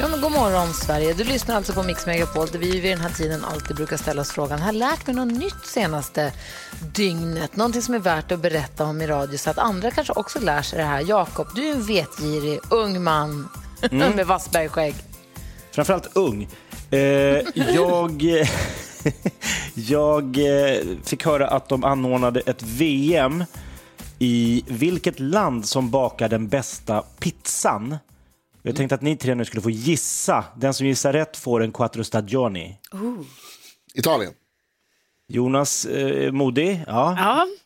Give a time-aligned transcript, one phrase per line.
[0.00, 1.14] Ja, men god morgon, Sverige.
[1.14, 4.20] Du lyssnar alltså på Mix Megapol där vi vid den här tiden alltid brukar ställa
[4.22, 6.32] oss frågan har lärt mig något nytt senaste
[6.94, 7.56] dygnet?
[7.56, 10.62] Någonting som är värt att berätta om i radio så att andra kanske också lär
[10.62, 11.04] sig det här.
[11.08, 13.48] Jakob, du är en vetgirig ung man
[13.90, 14.12] Mm.
[14.16, 14.94] med vassbergskägg.
[15.70, 16.48] Framförallt ung.
[16.90, 16.98] Eh,
[17.54, 18.22] jag,
[19.74, 23.44] jag eh, fick höra att de anordnade ett VM
[24.18, 27.96] i vilket land som bakar den bästa pizzan.
[28.62, 30.44] Jag tänkte att ni tre nu skulle få gissa.
[30.56, 32.78] Den som gissar rätt får en quattro stagioni.
[33.94, 34.32] Italien.
[35.28, 36.84] Jonas eh, modig.
[36.86, 37.16] Ja.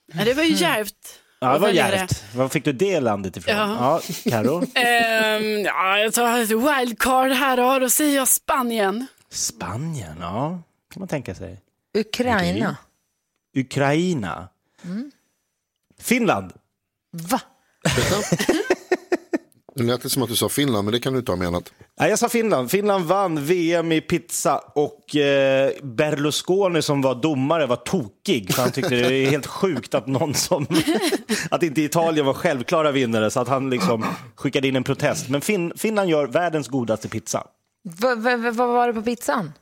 [0.07, 1.20] Ja, det var ju djärvt.
[1.41, 2.25] ja, det var djärvt.
[2.34, 3.57] Var fick du det landet ifrån?
[3.57, 4.00] Ja.
[4.25, 4.62] Ja, Karo.
[4.75, 7.78] Ehm, ja, jag tar ett wildcard här då.
[7.78, 9.06] Då säger jag Spanien.
[9.31, 10.62] Spanien, ja.
[10.92, 11.61] kan man tänka sig.
[11.98, 12.77] Ukraina.
[13.56, 14.48] Ukraina.
[15.98, 16.53] Finland.
[17.12, 17.41] Va?
[19.77, 21.72] Nu lät det som att du sa Finland, men det kan du inte ha menat.
[22.00, 22.70] Nej, jag sa Finland.
[22.70, 28.55] Finland vann VM i pizza och eh, Berlusconi som var domare var tokig.
[28.55, 30.66] För han tyckte det är helt sjukt att någon som...
[31.50, 35.28] att inte Italien var självklara vinnare så att han liksom skickade in en protest.
[35.28, 37.47] Men fin Finland gör världens godaste pizza.
[38.00, 39.53] Va, va, va, vad var det på pizzan?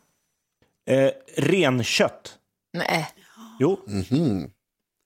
[0.91, 2.35] Eh, renkött.
[2.73, 3.09] Nej.
[3.59, 3.79] Jo.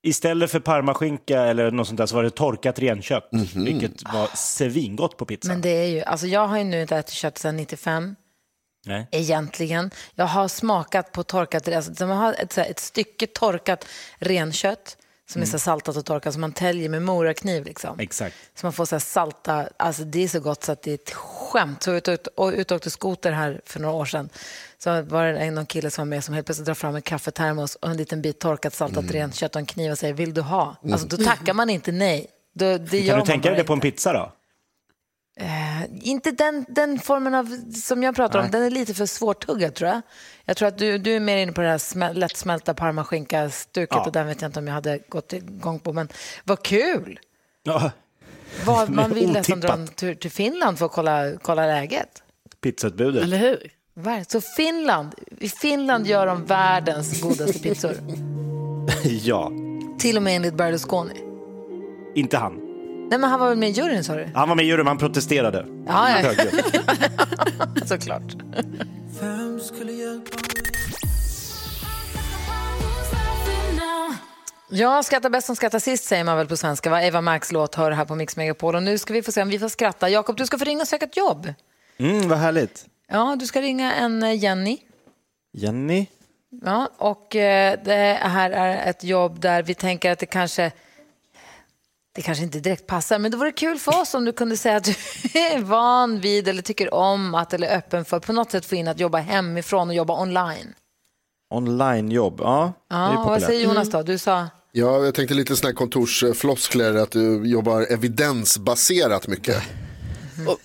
[0.06, 3.28] Istället för parmaskinka eller något sånt där så var det torkat renkött.
[3.54, 5.48] Vilket var svingott på pizza.
[5.48, 8.16] Men det är ju, alltså jag har ju nu inte ätit kött sedan 95.
[8.86, 9.08] Nej.
[9.10, 9.90] egentligen.
[10.14, 13.86] Jag har smakat på torkat, alltså, de har ett, ett stycke torkat
[14.18, 14.96] renkött
[15.28, 17.64] som är så här saltat och torkat som man täljer med morakniv.
[17.64, 18.00] Liksom.
[18.00, 18.36] Exakt.
[18.55, 21.10] Så man får så salta, alltså det är så gott så att det är ett
[21.10, 21.82] skämt.
[21.82, 22.28] Så ut, ut,
[22.72, 24.28] åkte skoter här för några år sedan.
[24.78, 27.03] Så var det en någon kille som var med som helt plötsligt drar fram en
[27.03, 30.41] kaffetermos och en liten bit torkat saltat renkött och en kniv och säger vill du
[30.41, 30.76] ha?
[30.92, 32.26] Alltså då tackar man inte nej.
[32.54, 34.32] Då, det gör Kan du tänka dig det på en pizza då?
[36.02, 39.91] Inte den, den formen av som jag pratar om, den är lite för svårtuggad tror
[39.91, 40.00] jag.
[40.44, 44.06] Jag tror att du, du är mer inne på det här smäl, lättsmälta parmaskinka-stuket Ja.
[44.06, 45.92] och den vet jag inte om jag hade gått igång på.
[45.92, 46.08] Men
[46.44, 47.19] vad kul!
[47.62, 47.91] Ja.
[48.64, 52.22] Vad, man vill nästan dra en tur till Finland för att kolla, kolla läget.
[52.60, 53.22] Pizzautbudet.
[53.22, 53.72] Eller hur?
[54.28, 57.96] Så Finland, i Finland gör de världens godaste pizzor.
[59.22, 59.52] Ja.
[59.98, 61.14] Till och med enligt Berlusconi.
[62.14, 62.66] Inte han.
[63.11, 64.28] Nej men han var väl med i juryn sa du?
[64.34, 65.67] Han var med i juryn, han protesterade.
[65.87, 66.34] Ja, ja.
[67.87, 68.37] Såklart.
[74.71, 76.91] Ja, skratta bäst som skrattar sist säger man väl på svenska.
[76.91, 77.03] Va?
[77.03, 78.75] Eva Max låt hör här på Mix Megapol.
[78.75, 80.09] Och nu ska vi få se om vi får skratta.
[80.09, 81.53] Jakob, du ska få ringa och söka ett jobb.
[81.99, 82.87] Mm, vad härligt.
[83.09, 84.78] Ja, du ska ringa en eh, Jenny.
[85.53, 86.06] Jenny?
[86.65, 90.73] Ja, och eh, det här är ett jobb där vi tänker att det kanske
[92.16, 94.77] det kanske inte direkt passar, men det vore kul för oss om du kunde säga
[94.77, 94.91] att du
[95.34, 98.75] är van vid eller tycker om att eller är öppen för på något sätt få
[98.75, 100.75] in att jobba hemifrån och jobba online.
[101.55, 102.72] Onlinejobb, ja.
[102.88, 103.65] Ja, vad säger.
[103.65, 104.03] Jonas då?
[104.03, 104.49] Du sa...
[104.72, 109.62] Ja, jag tänkte lite sådana här kontorsfloskler, att du jobbar evidensbaserat mycket.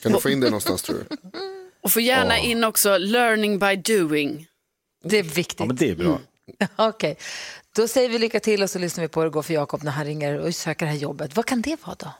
[0.03, 1.17] Kan du få in det någonstans tror du?
[1.83, 4.47] Och få gärna in också learning by doing.
[5.03, 5.59] Det är viktigt.
[5.59, 6.19] Ja, men det är bra.
[6.75, 7.17] Okej,
[7.75, 9.83] då säger vi lycka till och så lyssnar vi på hur det går för Jakob
[9.83, 11.35] när han ringer och söker det här jobbet.
[11.35, 12.13] Vad kan det vara då?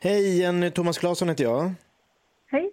[0.00, 1.72] Hej Jenny, Thomas Claesson heter jag.
[2.46, 2.70] Hej.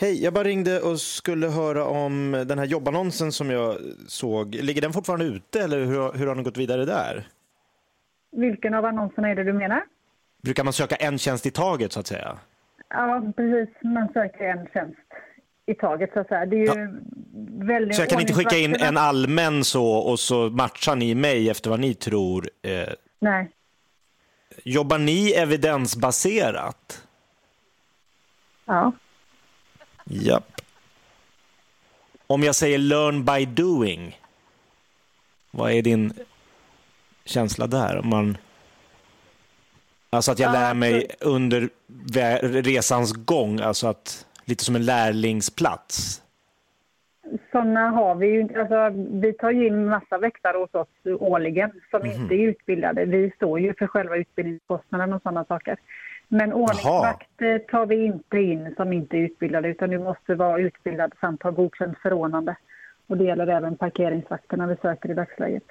[0.00, 3.78] Hej, jag bara ringde och skulle höra om den här jobbannonsen som jag
[4.08, 4.54] såg.
[4.54, 7.28] Ligger den fortfarande ute eller hur, hur har den gått vidare där?
[8.32, 9.84] Vilken av annonserna är det du menar?
[10.42, 12.38] Brukar man söka en tjänst i taget så att säga?
[12.88, 13.68] Ja, precis.
[13.82, 14.98] Man söker en tjänst
[15.66, 16.46] i taget så att säga.
[16.46, 17.00] Det är ju
[17.66, 21.50] väldigt Så jag kan inte skicka in en allmän så och så matchar ni mig
[21.50, 22.50] efter vad ni tror.
[22.62, 22.88] Eh,
[23.18, 23.50] Nej.
[24.64, 27.06] jobbar ni evidensbaserat?
[28.64, 28.92] Ja.
[30.04, 30.60] Japp.
[32.26, 34.20] Om jag säger learn by doing,
[35.50, 36.12] vad är din
[37.24, 37.98] känsla där?
[37.98, 38.36] Om man...
[40.10, 41.68] Alltså att jag lär mig under
[42.62, 46.22] resans gång, alltså att lite som en lärlingsplats.
[47.52, 48.40] Sådana har vi ju.
[48.60, 48.90] Alltså,
[49.20, 52.10] vi tar ju in massa väktare hos oss årligen som Mhm.
[52.10, 53.04] inte är utbildade.
[53.04, 55.76] Vi står ju för själva utbildningskostnaden och sådana saker.
[56.28, 60.58] Men ordningsvakt eh, tar vi inte in som inte är utbildade utan du måste vara
[60.60, 62.56] utbildad samt ha godkänt förordnande.
[63.06, 65.64] Och det gäller även parkeringsvakterna vi söker i dagsläget.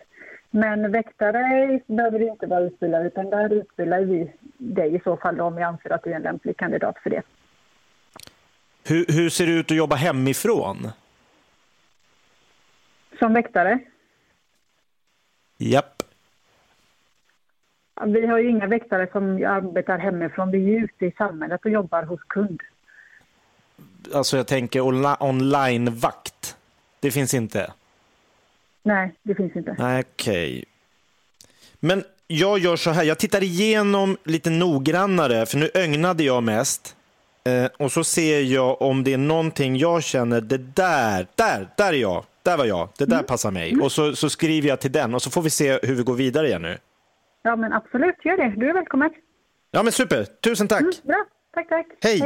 [0.50, 5.42] Men väktare behöver du inte vara utbildad utan där utbildar vi dig i så fall
[5.42, 7.22] om vi anser att du är en lämplig kandidat för det.
[8.88, 10.92] Hur, hur ser det ut att jobba hemifrån?
[13.20, 13.80] Som väktare?
[15.58, 16.04] Japp.
[17.96, 20.52] Ja, Vi har ju inga väktare som arbetar hemifrån.
[20.52, 22.62] Vi är ute i samhället och jobbar hos kund.
[24.14, 24.82] Alltså jag tänker
[25.22, 26.58] online-vakt.
[27.00, 27.74] Det finns inte?
[28.88, 29.75] Nej, det finns inte.
[29.78, 30.63] Nej, okej.
[31.80, 36.95] Men jag gör så här, jag tittar igenom lite noggrannare, för nu ögnade jag mest.
[37.45, 41.94] Eh, och så ser jag om det är någonting jag känner, det där, där, där
[41.94, 43.78] är jag, där var jag, det där passar mig.
[43.81, 46.13] Och så, så skriver jag till den och så får vi se hur vi går
[46.16, 46.78] vidare igen nu.
[47.44, 48.60] Ja, men absolut, gör det.
[48.60, 49.10] Du är välkommen.
[49.72, 50.84] Ja men super, tusen tack.
[51.04, 51.86] Bra, tack, tack.
[52.01, 52.22] Hej.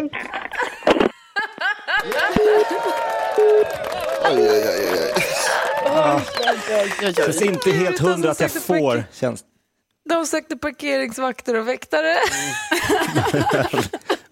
[4.24, 5.31] Oj, oj, oj, oj.
[7.16, 9.46] Känns inte helt hundra att jag får tjänst.
[10.10, 12.18] De sökte parkeringsvakter och väktare.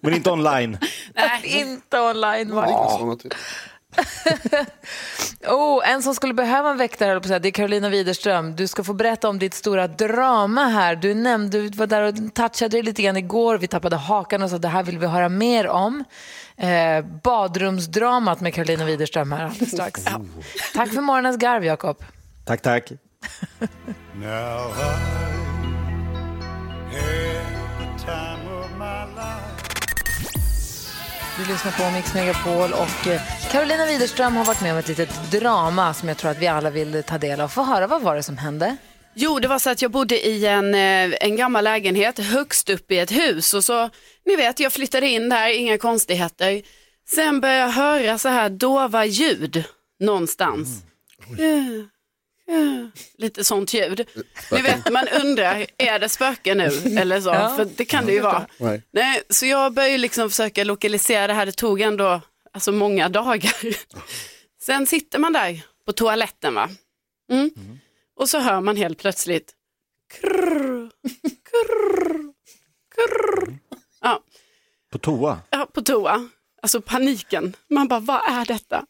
[0.00, 0.78] Men inte online.
[1.44, 2.52] inte online.
[5.46, 7.88] Oh, en som skulle behöva en väktare, höll jag på att säga, det är Carolina
[7.88, 8.56] Widerström.
[8.56, 10.96] Du ska få berätta om ditt stora drama här.
[10.96, 13.58] Du nämnde, du var där och touchade det lite grann igår.
[13.58, 16.04] Vi tappade hakan och sa det här vill vi höra mer om.
[16.60, 20.04] Eh, badrumsdramat med Carolina Widerström här alldeles strax.
[20.74, 22.04] Tack för morgonens garv, Jakob.
[22.44, 22.90] Tack, tack.
[22.90, 24.94] Now I
[26.94, 29.60] had the time of my life.
[31.38, 33.20] Du lyssnar på Mix Megapol och eh,
[33.50, 36.70] Carolina Widerström har varit med om ett litet drama som jag tror att vi alla
[36.70, 37.48] vill ta del av.
[37.48, 38.76] Få höra, vad var det som hände?
[39.22, 42.90] Jo, det var så att jag bodde i en, eh, en gammal lägenhet högst upp
[42.90, 43.90] i ett hus och så,
[44.26, 46.62] ni vet, jag flyttade in där, inga konstigheter.
[47.08, 49.64] Sen började jag höra så här dova ljud
[50.00, 50.68] någonstans.
[51.38, 52.86] Eh, eh,
[53.18, 54.06] Lite sånt ljud.
[54.52, 57.30] Ni vet, man undrar, är det spöken nu eller så?
[57.32, 58.46] För det kan det ju vara.
[58.58, 58.82] Nej.
[58.92, 62.20] Nej, så jag började liksom försöka lokalisera det här, det tog ändå
[62.52, 63.76] alltså, många dagar.
[64.62, 66.68] Sen sitter man där på toaletten va?
[67.32, 67.50] Mm.
[68.20, 69.52] Och så hör man helt plötsligt
[70.20, 70.90] krrr,
[71.50, 72.32] krrr,
[72.94, 73.58] krrr.
[74.00, 74.22] Ja,
[74.92, 75.40] På toa?
[75.50, 76.28] ja, på toa.
[76.62, 77.56] Alltså paniken.
[77.70, 78.84] Man bara, vad är detta?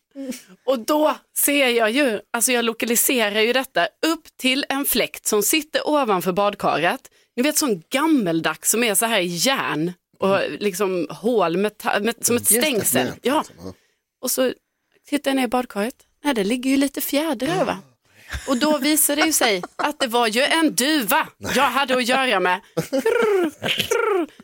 [0.66, 5.42] Och då ser jag ju, alltså jag lokaliserar ju detta upp till en fläkt som
[5.42, 7.10] sitter ovanför badkaret.
[7.36, 12.14] Ni vet sån gammeldags som är så här i järn och liksom hål med, med,
[12.26, 13.06] som ett stängsel.
[13.06, 13.38] Nät, Ja.
[13.48, 13.72] liksom, ja.
[14.20, 14.52] Och så
[15.06, 15.94] tittar jag ner i badkaret.
[16.24, 17.78] Nej, det ligger ju lite fjädrar va?
[18.46, 22.08] Och då visade det ju sig att det var ju en duva jag hade att
[22.08, 22.60] göra med.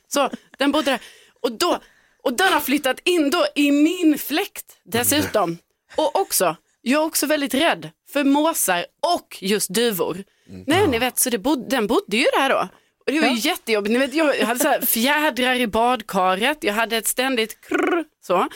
[0.09, 1.01] Så den bodde där.
[1.43, 1.79] Och, då,
[2.23, 5.59] och den har flyttat in då i min fläkt dessutom.
[5.97, 8.87] Och också, jag är också väldigt rädd för måsar
[9.17, 10.25] och just duvor.
[10.67, 12.69] Nej, ni vet, så det bod, den bodde ju där då.
[13.07, 13.93] Och det var ju jättejobbigt.
[13.93, 18.49] Ni vet, jag hade så här fjädrar i badkaret, jag hade ett ständigt krrr, så.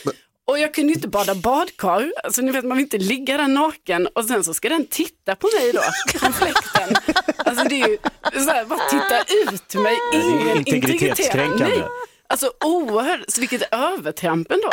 [0.51, 3.47] Och jag kunde ju inte bada badkar, alltså ni vet man vill inte ligga där
[3.47, 5.81] naken och sen så ska den titta på mig då,
[6.19, 6.95] från fläkten.
[7.37, 7.97] Alltså det är ju
[8.45, 11.65] så här, bara titta ut mig, ingen integritetskränkande.
[11.65, 11.89] integritet.
[12.27, 14.69] Alltså oerhört, så vilket övertramp ändå.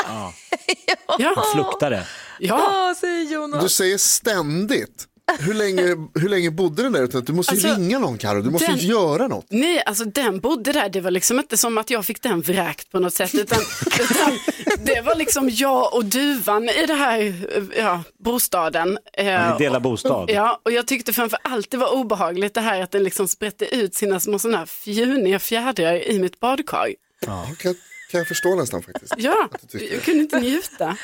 [1.18, 2.06] Ja, Fluktar det?
[2.38, 2.70] ja.
[2.88, 3.62] Ja, säger Jonas.
[3.62, 5.07] Du säger ständigt.
[5.38, 5.82] Hur länge,
[6.14, 7.20] hur länge bodde den där ute?
[7.20, 8.42] Du måste ju Alltså, ringa någon Karo.
[8.42, 9.46] du måste den- ju göra något.
[9.50, 12.90] Nej, alltså den bodde där, det var liksom inte som att jag fick den vräkt
[12.90, 13.58] på något sätt, utan,
[14.00, 14.38] utan
[14.84, 17.34] det var liksom jag och duvan i det här
[17.78, 18.98] ja, bostaden.
[19.12, 20.30] Eh, Ni delar bostad?
[20.30, 23.74] Ja, och jag tyckte framför allt det var obehagligt det här att den liksom sprätte
[23.76, 26.88] ut sina små sådana här fjuniga fjädrar i mitt badkar.
[27.26, 27.74] Ja, kan,
[28.10, 29.14] kan jag förstå nästan faktiskt.
[29.16, 30.96] Ja, du kunde inte njuta.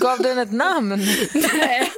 [0.00, 1.06] Gav den ett namn?
[1.54, 1.92] Nej,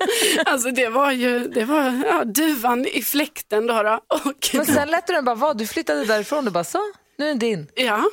[0.47, 3.83] alltså det var ju, det var ja, duvan i fläkten då.
[3.83, 4.01] då.
[4.09, 5.55] Och, Men sen lät du den bara vara.
[5.55, 6.45] Du flyttade därifrån.
[6.45, 6.79] Du bara så,
[7.19, 7.67] nu är den din.
[7.75, 8.05] Ja.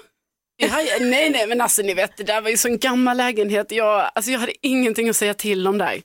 [0.58, 3.18] Ja, ja, nej, nej, men alltså ni vet, det där var ju så en gammal
[3.18, 3.72] lägenhet.
[3.72, 6.02] Jag, alltså, jag hade ingenting att säga till om där.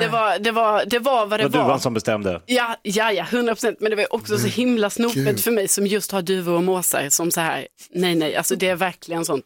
[0.00, 1.64] Det var, det, var, det var vad det Det var var.
[1.64, 2.42] duvan som bestämde?
[2.46, 3.80] Ja, ja, ja, 100 procent.
[3.80, 7.08] Men det var också så himla snopet för mig som just har duvor och måsar
[7.10, 9.44] som så här, nej, nej, alltså det är verkligen sånt.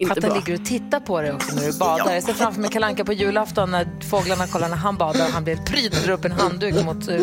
[0.00, 0.38] Inte Att den bra.
[0.38, 2.14] ligger och tittar på dig också när du badar.
[2.14, 5.44] Jag ser framför mig Kalanka på julafton när fåglarna kollar när han badar och han
[5.44, 7.20] blir pryd drar upp en handduk mot eh,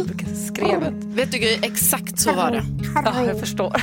[0.53, 0.93] skrevet.
[0.93, 2.63] Vet du Gry, exakt så var det.
[3.05, 3.75] Ja, jag förstår.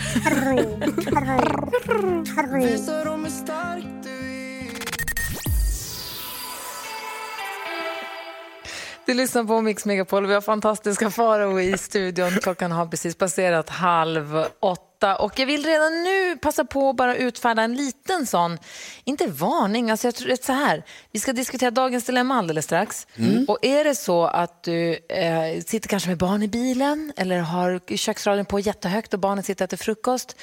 [9.06, 10.26] Du lyssnar på Mix Megapol.
[10.26, 12.30] Vi har fantastiska Farao i studion.
[12.30, 15.16] Klockan har precis passerat halv åtta.
[15.16, 18.58] Och jag vill redan nu passa på att bara utfärda en liten sån,
[19.04, 20.84] inte varning, alltså jag tror så här.
[21.12, 23.06] Vi ska diskutera dagens dilemma alldeles strax.
[23.48, 27.96] Och är det så att du eh, sitter kanske med barn i bilen eller har
[27.96, 30.36] köksradion på jättehögt och barnen sitter och äter frukost.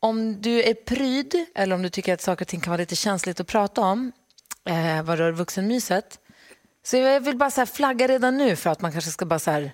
[0.00, 2.96] Om du är pryd eller om du tycker att saker och ting kan vara lite
[2.96, 4.12] känsligt att prata om
[4.68, 6.18] eh, vad rör vuxenmyset.
[6.86, 9.50] Så jag vill bara så flagga redan nu för att man kanske ska bara så
[9.50, 9.72] här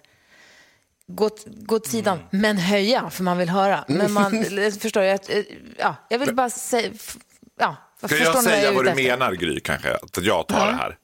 [1.07, 3.85] gå, gå åt sidan, men höja för man vill höra.
[3.89, 4.45] Men man,
[4.81, 5.45] förstår jag, eh,
[5.79, 6.91] ja, jag vill bara säga,
[7.59, 9.03] ja, Ska jag säga är vad du efter?
[9.03, 9.95] menar Gry kanske?
[9.95, 10.97] Att jag tar det här.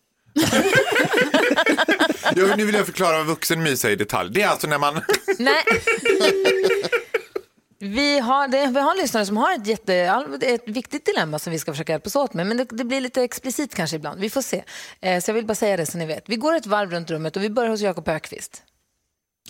[2.49, 4.31] jag, nu vill jag förklara vad vuxenmys är i detalj.
[4.33, 5.00] Det är alltså när man...
[5.38, 5.65] Nej.
[7.81, 9.95] Vi har, det, vi har en lyssnare som har ett, jätte,
[10.43, 12.47] ett viktigt dilemma som vi ska försöka hjälpas åt med.
[12.47, 14.21] Men det, det blir lite explicit kanske ibland.
[14.21, 14.65] Vi får se.
[15.01, 16.29] Eh, så jag vill bara säga det så ni vet.
[16.29, 18.63] Vi går ett varv runt rummet och vi börjar hos Jakob Ökvist.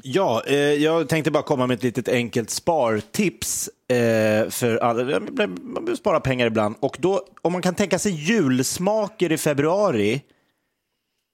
[0.03, 3.71] Ja, eh, jag tänkte bara komma med ett litet enkelt spartips.
[3.89, 5.21] Eh, för alla.
[5.21, 6.77] Man behöver spara pengar ibland.
[6.81, 10.23] Och då, om man kan tänka sig julsmaker i februari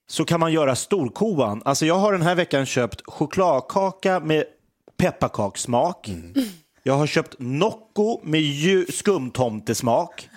[0.09, 1.61] så kan man göra storkovan.
[1.65, 4.43] Alltså jag har den här veckan köpt chokladkaka med
[4.97, 6.09] pepparkakssmak.
[6.87, 8.43] Jag har köpt Nocco med
[8.93, 10.29] skumtomtesmak.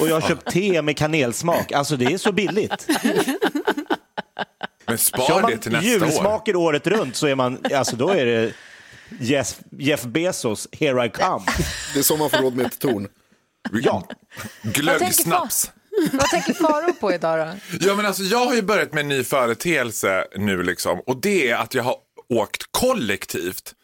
[0.00, 1.72] Och jag har köpt te med kanelsmak.
[1.72, 2.86] Alltså det är så billigt.
[4.86, 5.92] Men Kör spar man det till nästa år.
[5.92, 8.52] julsmaker året runt så är man, alltså då är det
[9.20, 11.44] Jeff, Jeff Bezos, here I come.
[11.94, 13.08] Det är så man får råd med ett torn.
[13.72, 14.08] Ja,
[14.62, 15.70] Glöggsnaps.
[16.12, 17.54] Vad tänker Faro på idag då?
[17.80, 21.50] Ja, men alltså, jag har ju börjat med en ny företeelse nu liksom, och det
[21.50, 21.96] är att jag har
[22.28, 23.74] åkt kollektivt.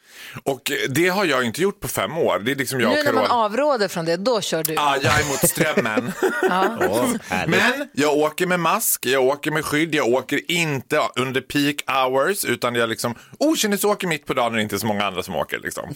[0.42, 2.38] Och det har jag inte gjort på fem år.
[2.38, 4.74] Det är liksom jag Nu när man avråder från det, då kör du.
[4.74, 6.12] Ja, jag är mot strömmen.
[7.28, 7.50] Härligt.
[7.50, 12.44] Men jag åker med mask, jag åker med skydd, jag åker inte under peak hours
[12.44, 15.36] utan jag liksom okynnesåker mitt på dagen när det inte är så många andra som
[15.36, 15.58] åker.
[15.58, 15.94] Liksom.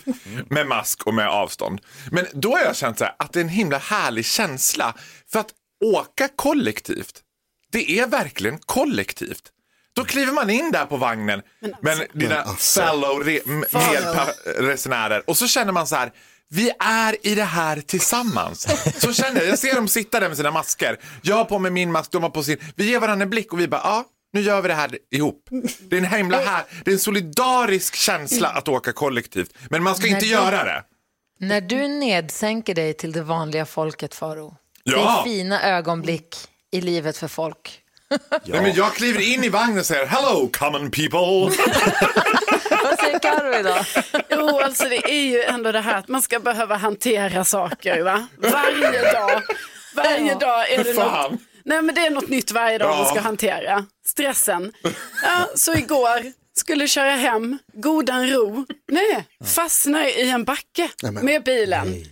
[0.49, 1.81] Med mask och med avstånd.
[2.11, 4.95] Men då har jag känt så här, att det är en himla härlig känsla.
[5.33, 5.51] För att
[5.85, 7.21] åka kollektivt,
[7.73, 9.52] det är verkligen kollektivt.
[9.97, 11.43] Då kliver man in där på vagnen
[11.83, 13.65] med dina fellow re- m-
[14.59, 16.13] medresenärer och så känner man så här,
[16.49, 18.67] vi är i det här tillsammans.
[19.01, 20.99] Så känner jag, jag ser dem sitta där med sina masker.
[21.23, 22.57] Jag har på mig min mask, de har på sin.
[22.77, 25.49] Vi ger varandra en blick och vi bara, ja, nu gör vi det här ihop.
[25.81, 29.55] Det är en himla här, det är en solidarisk känsla att åka kollektivt.
[29.71, 30.85] Men man ska inte göra det.
[31.41, 34.57] När du nedsänker dig till det vanliga folket, Faro.
[34.85, 35.23] Det är Ja.
[35.25, 36.37] fina ögonblick
[36.73, 37.79] i livet för folk.
[38.45, 41.19] Nej, men jag kliver in i vagnen och säger, hello common people.
[42.85, 43.85] Vad säger Karo idag?
[44.31, 48.27] Jo, alltså det är ju ändå det här att man ska behöva hantera saker va?
[48.39, 49.43] Varje dag.
[49.97, 51.33] Varje dag är det något.
[51.65, 53.05] Nej men det är något nytt varje dag man Ja.
[53.11, 53.87] ska hantera.
[54.07, 54.73] Stressen.
[55.23, 58.67] Ja, så igår skulle köra hem, godan ro.
[58.89, 60.89] Nej, fastnar i en backe
[61.23, 62.05] med bilen.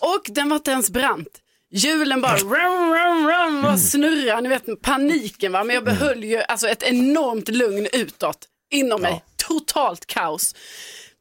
[0.00, 1.28] Och den var inte ens brant.
[1.74, 5.64] Hjulen bara rum, rum, rum, och snurrar, ni vet paniken va.
[5.64, 8.38] Men jag behöll ju alltså, ett enormt lugn utåt
[8.70, 9.24] inom mig.
[9.36, 10.54] Totalt kaos.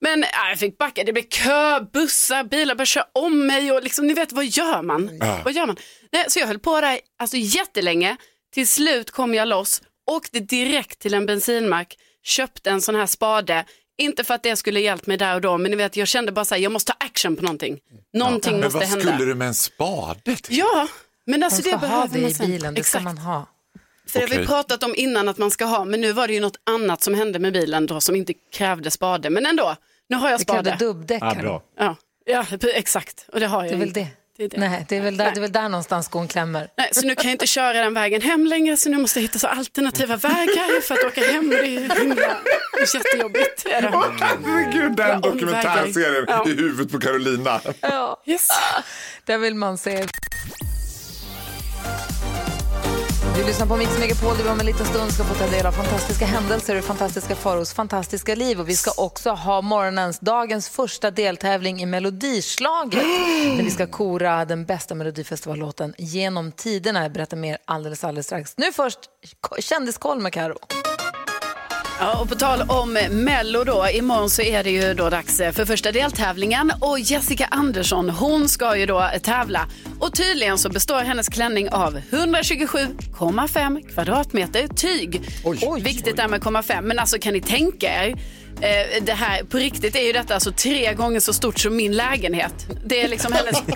[0.01, 3.83] Men ja, jag fick backa, det blev kö, bussar, bilar började köra om mig och
[3.83, 5.19] liksom, ni vet vad gör man?
[5.43, 5.77] Vad gör man?
[6.11, 8.17] Nej, så jag höll på där alltså, jättelänge.
[8.53, 9.81] Till slut kom jag loss,
[10.11, 13.65] åkte direkt till en bensinmack, köpte en sån här spade.
[13.97, 16.31] Inte för att det skulle hjälpt mig där och då, men ni vet, jag kände
[16.31, 17.79] bara så här, jag måste ta action på någonting.
[18.13, 19.11] Någonting Men måste vad hända.
[19.11, 20.57] skulle du med en spade till?
[20.57, 20.87] Ja,
[21.25, 23.45] men Man alltså ska det ha behöver det man i bilen, det ska man ha.
[24.07, 26.33] För det har vi pratat om innan att man ska ha, men nu var det
[26.33, 29.29] ju något annat som hände med bilen då som inte krävde spade.
[29.29, 29.75] Men ändå,
[30.09, 30.85] nu har jag Det krävde spade.
[30.85, 31.21] dubbdäck.
[31.23, 31.63] Ja.
[31.77, 31.95] Ja,
[32.25, 33.25] ja, exakt.
[33.33, 34.07] Och det har jag Det är väl det.
[34.41, 34.69] Det är det.
[34.69, 36.67] Nej, det är väl där, det är väl där någonstans skon klämmer.
[36.77, 39.21] Nej, så nu kan jag inte köra den vägen hem längre så nu måste jag
[39.21, 41.49] hitta så alternativa vägar för att åka hem.
[41.49, 43.65] Det är himla det är jättejobbigt.
[43.65, 43.91] Är det.
[44.25, 46.25] Herregud, den Ja, dokumentärserien.
[46.27, 46.45] Ja.
[46.47, 47.61] i huvudet på Carolina.
[48.25, 48.47] Yes.
[49.25, 50.05] Där vill man se.
[53.35, 55.65] Du lyssnar på Mix Megapol där vi om en liten stund ska få ta del
[55.65, 58.59] av fantastiska händelser och fantastiska Faros fantastiska liv.
[58.59, 63.03] Och vi ska också ha morgonens, dagens första deltävling i Melodislaget.
[63.57, 67.01] där vi ska kora den bästa Melodifestivallåten genom tiderna.
[67.01, 68.53] Jag berättar mer alldeles, alldeles strax.
[68.57, 68.99] Nu först
[69.59, 70.57] kändiskoll med Karo.
[72.03, 75.65] Ja, och på tal om Mello då, imorgon så är det ju då dags för
[75.65, 76.71] första deltävlingen.
[76.79, 79.67] Och Jessica Andersson hon ska ju då tävla.
[79.99, 85.21] Och tydligen så består hennes klänning av 127,5 kvadratmeter tyg.
[85.43, 88.15] Oj, Viktigt där med 0,5 men alltså kan ni tänka er
[88.61, 91.95] Eh, det här, på riktigt är ju detta alltså tre gånger så stort som min
[91.95, 92.53] lägenhet.
[92.85, 93.75] Det är liksom hennes tyg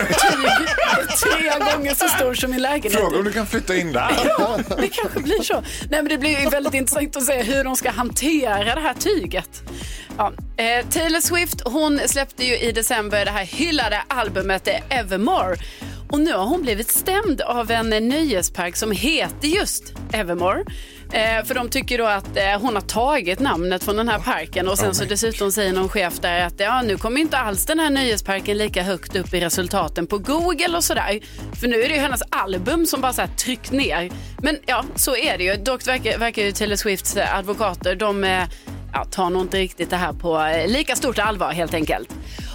[1.22, 2.92] tre gånger så stor som min lägenhet.
[3.00, 4.10] Fråga om du kan flytta in där.
[4.38, 5.54] Ja, det kanske blir så.
[5.90, 8.94] Nej, men det blir ju väldigt intressant att se hur de ska hantera det här
[8.94, 9.62] tyget.
[10.18, 10.32] Ja.
[10.56, 15.56] Eh, Taylor Swift hon släppte ju i december det här hyllade albumet eh, Evermore.
[16.10, 20.64] Och nu har hon blivit stämd av en nöjespark som heter just Evermore.
[21.12, 24.68] Eh, för de tycker då att eh, hon har tagit namnet från den här parken
[24.68, 27.78] och sen så dessutom säger någon chef där att ja, nu kommer inte alls den
[27.78, 31.20] här nöjesparken lika högt upp i resultaten på Google och sådär.
[31.60, 34.10] För nu är det ju hennes album som bara så här tryckt ner.
[34.42, 35.54] Men ja, så är det ju.
[35.56, 38.42] Dock verkar, verkar ju Taylor Swifts advokater, de eh,
[38.92, 42.08] ja, tar nog inte riktigt det här på eh, lika stort allvar helt enkelt.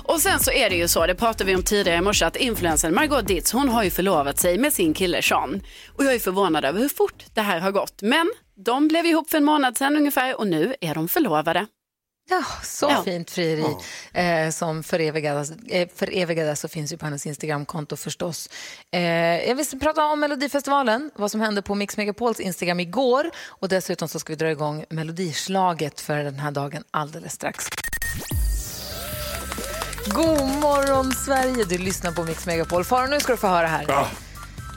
[0.03, 2.35] Och sen så är det ju så, det pratade vi om tidigare i morse, att
[2.35, 5.61] influensen Margot Ditz, hon har ju förlovat sig med sin kille Sean.
[5.97, 8.01] Och jag är förvånad över hur fort det här har gått.
[8.01, 11.65] Men de blev ihop för en månad sedan ungefär och nu är de förlovade.
[12.29, 13.03] Ja, så Ja.
[13.03, 13.65] fint frieri
[14.13, 18.49] eh, som förevigades, eh, förevigades och finns ju på hennes Instagramkonto förstås.
[18.91, 19.01] Eh,
[19.47, 24.07] jag vill prata om Melodifestivalen, vad som hände på Mix Megapols Instagram igår och dessutom
[24.07, 27.65] så ska vi dra igång Melodislaget för den här dagen alldeles strax.
[30.15, 32.83] God morgon Sverige, du lyssnar på Mix Megapol.
[32.83, 33.85] Farao, nu ska du få höra här.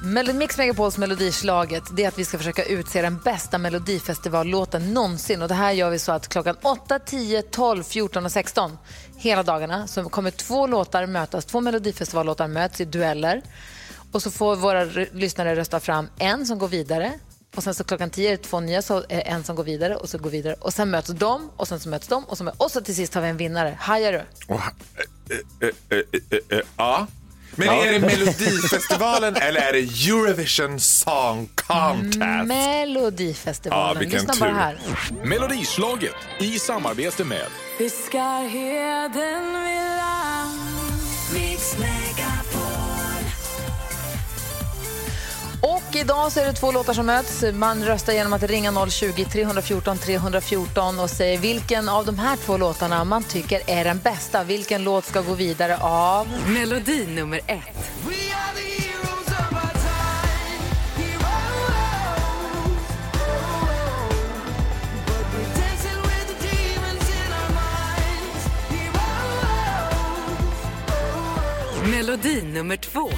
[0.05, 5.43] Mel- Mix Megapols melodislaget det är att vi ska försöka utse den bästa melodifestivallåten någonsin.
[5.43, 8.79] Och det här gör vi så att klockan 8, 10, 12, 14 och 16
[9.17, 11.45] hela dagarna så kommer två låtar mötas.
[11.45, 13.43] Två melodifestivallåtar möts i dueller.
[14.13, 17.13] Och så får våra lyssnare rösta fram en som går vidare.
[17.55, 19.97] Och sen så klockan 10 är det två nya, så är en som går vidare
[19.97, 20.55] och så går vidare.
[20.61, 22.95] Och sen möts de och sen så möts de och så, möts, och så till
[22.95, 23.77] sist har vi en vinnare.
[23.81, 24.23] Hajar du?
[24.55, 25.99] Och, eh, eh, eh,
[26.31, 27.07] eh, eh, ja.
[27.57, 32.47] Men är det Melodifestivalen eller är det Eurovision Song Contest?
[32.47, 33.95] Melodifestivalen.
[33.95, 34.57] Ja, vilken Lyssna bara tur.
[34.57, 34.79] här.
[35.25, 37.47] Melodislaget i samarbete med
[45.67, 47.45] Och idag så är det två låtar som möts.
[47.53, 53.05] Man röstar genom att ringa 020-314 314 och säger vilken av de här två låtarna
[53.05, 54.45] man tycker är den bästa.
[54.45, 56.29] Vilken låt ska gå vidare av...
[56.47, 57.91] Melodi nummer ett.
[71.91, 73.11] Melodi nummer två.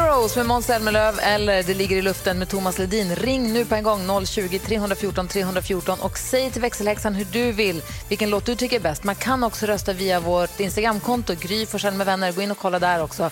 [0.00, 3.16] Heroes med Måns Zelmerlöw eller Det ligger i luften med Thomas Ledin.
[3.16, 8.30] Ring nu på en gång 020-314 314 och säg till växelhäxan hur du vill, vilken
[8.30, 9.04] låt du tycker är bäst.
[9.04, 12.32] Man kan också rösta via vårt Instagramkonto, Gry Forssell med vänner.
[12.32, 13.30] Gå in och kolla där också.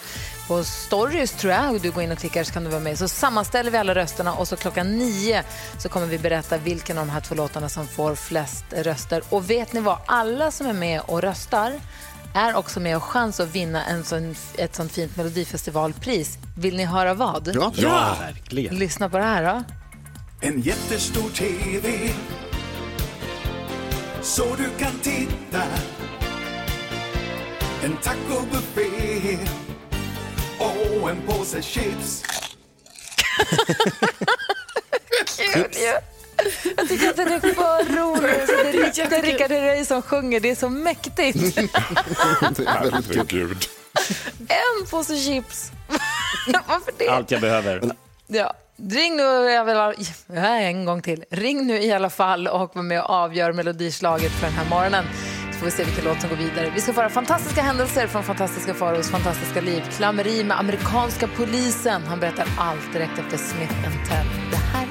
[0.48, 2.98] På stories tror jag, och du går in och klickar så kan du vara med.
[2.98, 5.42] Så sammanställer vi alla rösterna och så klockan nio
[5.78, 9.22] så kommer vi berätta vilken av de här två låtarna som får flest röster.
[9.28, 9.98] Och vet ni vad?
[10.06, 11.80] Alla som är med och röstar
[12.38, 16.38] är också med och chans att vinna en sån, ett sånt fint melodifestivalpris.
[16.56, 17.50] Vill ni höra vad?
[17.54, 17.72] Ja.
[17.76, 18.76] Ja, verkligen.
[18.76, 19.64] Lyssna på det här då.
[20.40, 22.10] En jättestor TV
[24.22, 25.62] Så du kan titta
[27.84, 29.38] En tacobuffé
[30.58, 32.24] Och en påse chips
[35.54, 36.17] Kul ju!
[36.76, 38.34] Jag tycker att den är för rolig.
[38.46, 40.40] Så det är Rickard- det är Rickard Herrey som sjunger.
[40.40, 41.16] Det är så mäktigt.
[41.16, 41.58] Det
[42.66, 43.48] är väldigt kul.
[43.48, 43.66] Herregud.
[44.48, 45.72] En påse chips.
[46.66, 47.08] Varför det?
[47.08, 47.82] Allt jag behöver.
[48.26, 48.54] Ja.
[48.90, 49.76] Ring nu, jag vill
[50.38, 51.24] en gång till.
[51.30, 55.04] Ring nu i alla fall och var med och avgör melodislaget för den här morgonen.
[55.52, 56.72] Så får vi se vilken låt som går vidare.
[56.74, 59.82] Vi ska få höra fantastiska händelser från fantastiska Faros fantastiska liv.
[59.96, 62.02] Klammeri med amerikanska polisen.
[62.02, 63.72] Han berättar allt direkt efter Smith
[64.08, 64.26] Tell.
[64.50, 64.86] Det här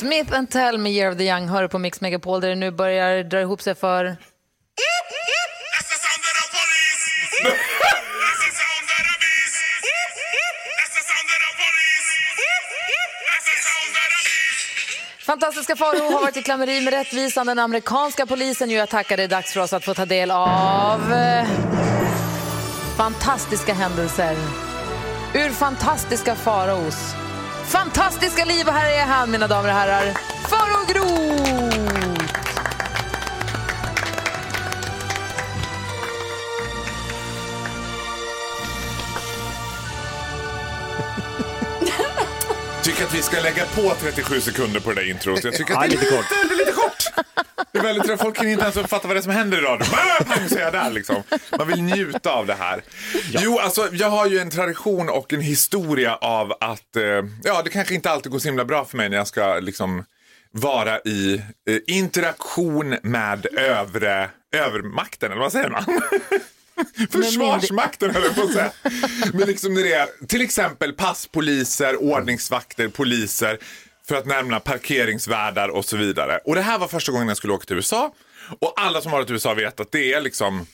[0.00, 3.22] Smith Tell med Year of the Young hör på Mix Megapol där det nu börjar
[3.22, 4.16] dra ihop sig för
[15.26, 17.46] Fantastiska Farao har varit i klammeri med rättvisan.
[17.46, 19.16] Den amerikanska polisen ju attackar.
[19.16, 21.48] Det är dags för oss att få ta del av eh,
[22.96, 24.36] fantastiska händelser
[25.34, 27.14] ur fantastiska Faraos
[27.70, 28.66] fantastiska liv.
[28.66, 30.14] Och här är han, mina damer och herrar,
[30.48, 31.99] Farao Groth!
[43.00, 45.44] Tycker att vi ska lägga på 37 sekunder på det där introt.
[45.44, 46.26] Jag tycker Ja, att det är lite kort.
[46.48, 47.26] Det är lite kort.
[47.72, 49.88] Det är väldigt, folk kan inte ens uppfatta vad det är som händer i radion.
[50.58, 51.22] Jag där liksom.
[51.58, 52.82] Man vill njuta av det här.
[53.28, 57.02] Jo, alltså jag har ju en tradition och en historia av att, eh,
[57.42, 60.04] ja det kanske inte alltid går så himla bra för mig när jag ska liksom
[60.50, 65.84] vara i eh, interaktion med övre, övermakten, eller vad säger man?
[67.10, 68.72] Försvarsmakten höll jag på att säga.
[69.32, 73.58] Men liksom när det är till exempel passpoliser, ordningsvakter, poliser
[74.08, 76.38] för att nämna parkeringsvärdar och så vidare.
[76.44, 78.14] Och det här var första gången jag skulle åka till USA.
[78.60, 80.66] Och alla som har varit i USA vet att det är liksom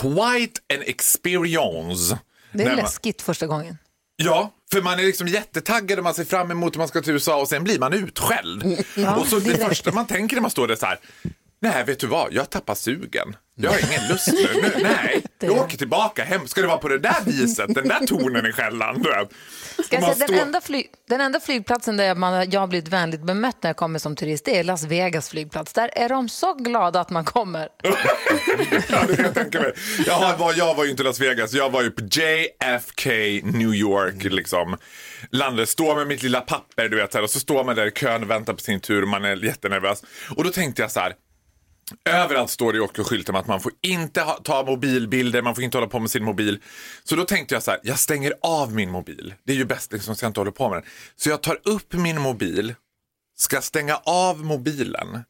[0.00, 2.18] quite an experience.
[2.52, 3.78] Det är man- läskigt första gången.
[4.16, 7.12] Ja, för man är liksom jättetaggad och man ser fram emot att man ska till
[7.12, 8.64] USA och sen blir man utskälld.
[9.16, 9.68] och så det direkt.
[9.68, 10.98] första man tänker när man står där så här,
[11.60, 13.36] nej vet du vad, jag tappar sugen.
[13.58, 14.60] Jag har ingen lust nu.
[14.62, 16.46] nu nej, jag åker tillbaka hem.
[16.46, 19.02] Ska det vara på det där viset, den där tonen i skällan?
[19.02, 19.28] du vet?
[19.86, 22.88] Ska jag Man säga, den, enda fly, den enda flygplatsen där man, jag har blivit
[22.88, 25.72] vänligt bemött när jag kommer som turist det är Las Vegas flygplats.
[25.72, 27.68] Där är de så glada att man kommer.
[28.88, 29.72] Ja, det kan jag tänka mig.
[30.06, 33.10] Jag var, jag var ju inte Las Vegas, jag var ju på JFK
[33.42, 34.24] New York.
[34.24, 34.76] Liksom.
[35.30, 37.90] Landade, står med mitt lilla papper du vet, här, och så står man där i
[37.90, 40.02] kön och väntar på sin tur och man är jättenervös.
[40.36, 41.12] Och då tänkte jag så här,
[42.04, 45.64] Överallt står det också skyltar om att man får inte ha, ta mobilbilder, man får
[45.64, 46.62] inte hålla på med sin mobil.
[47.04, 49.34] Så då tänkte jag så här, jag stänger av min mobil.
[49.44, 50.90] Det är ju bäst liksom, så jag inte håller på med den.
[51.16, 52.74] Så jag tar upp min mobil,
[53.36, 55.24] ska stänga av mobilen.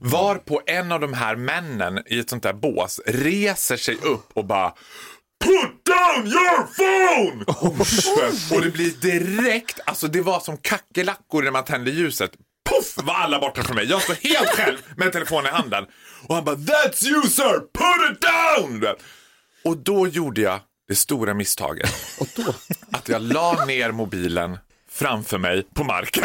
[0.00, 4.30] Var på en av de här männen i ett sånt där bås reser sig upp
[4.34, 4.74] och bara
[5.44, 7.44] Put down your phone!
[8.56, 12.30] och det blir direkt, alltså det var som kackerlackor när man tände ljuset.
[12.70, 13.86] Puff var alla borta från mig.
[13.90, 15.84] Jag står helt själv med telefonen i handen.
[16.28, 18.94] Och han bara That's you sir, put it down!
[19.64, 21.90] Och då gjorde jag det stora misstaget.
[22.92, 24.58] Att jag la ner mobilen
[24.90, 26.24] framför mig på marken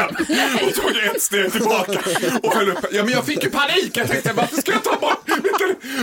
[0.68, 2.00] och tog ett steg tillbaka
[2.44, 2.86] och höll upp.
[2.92, 3.98] Ja, men jag fick ju panik.
[3.98, 5.28] Jag tänkte bara, ska jag ta bort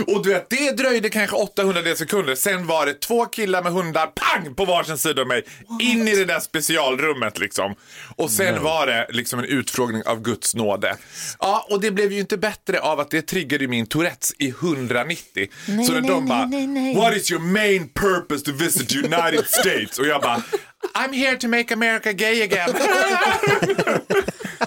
[0.07, 2.35] Och du vet, det dröjde kanske 800 sekunder.
[2.35, 5.43] Sen var det två killar med hundar, pang, på varsin sida av mig.
[5.81, 7.75] In i det där specialrummet liksom.
[8.15, 10.97] Och sen var det liksom en utfrågning av Guds nåde.
[11.39, 15.47] Ja, och det blev ju inte bättre av att det triggade min Tourettes i 190.
[15.67, 16.95] Nej, Så när nej, de bara, nej, nej, nej.
[16.95, 19.99] what is your main purpose to visit United States?
[19.99, 20.43] Och jag bara,
[20.93, 22.69] I'm here to make America gay again.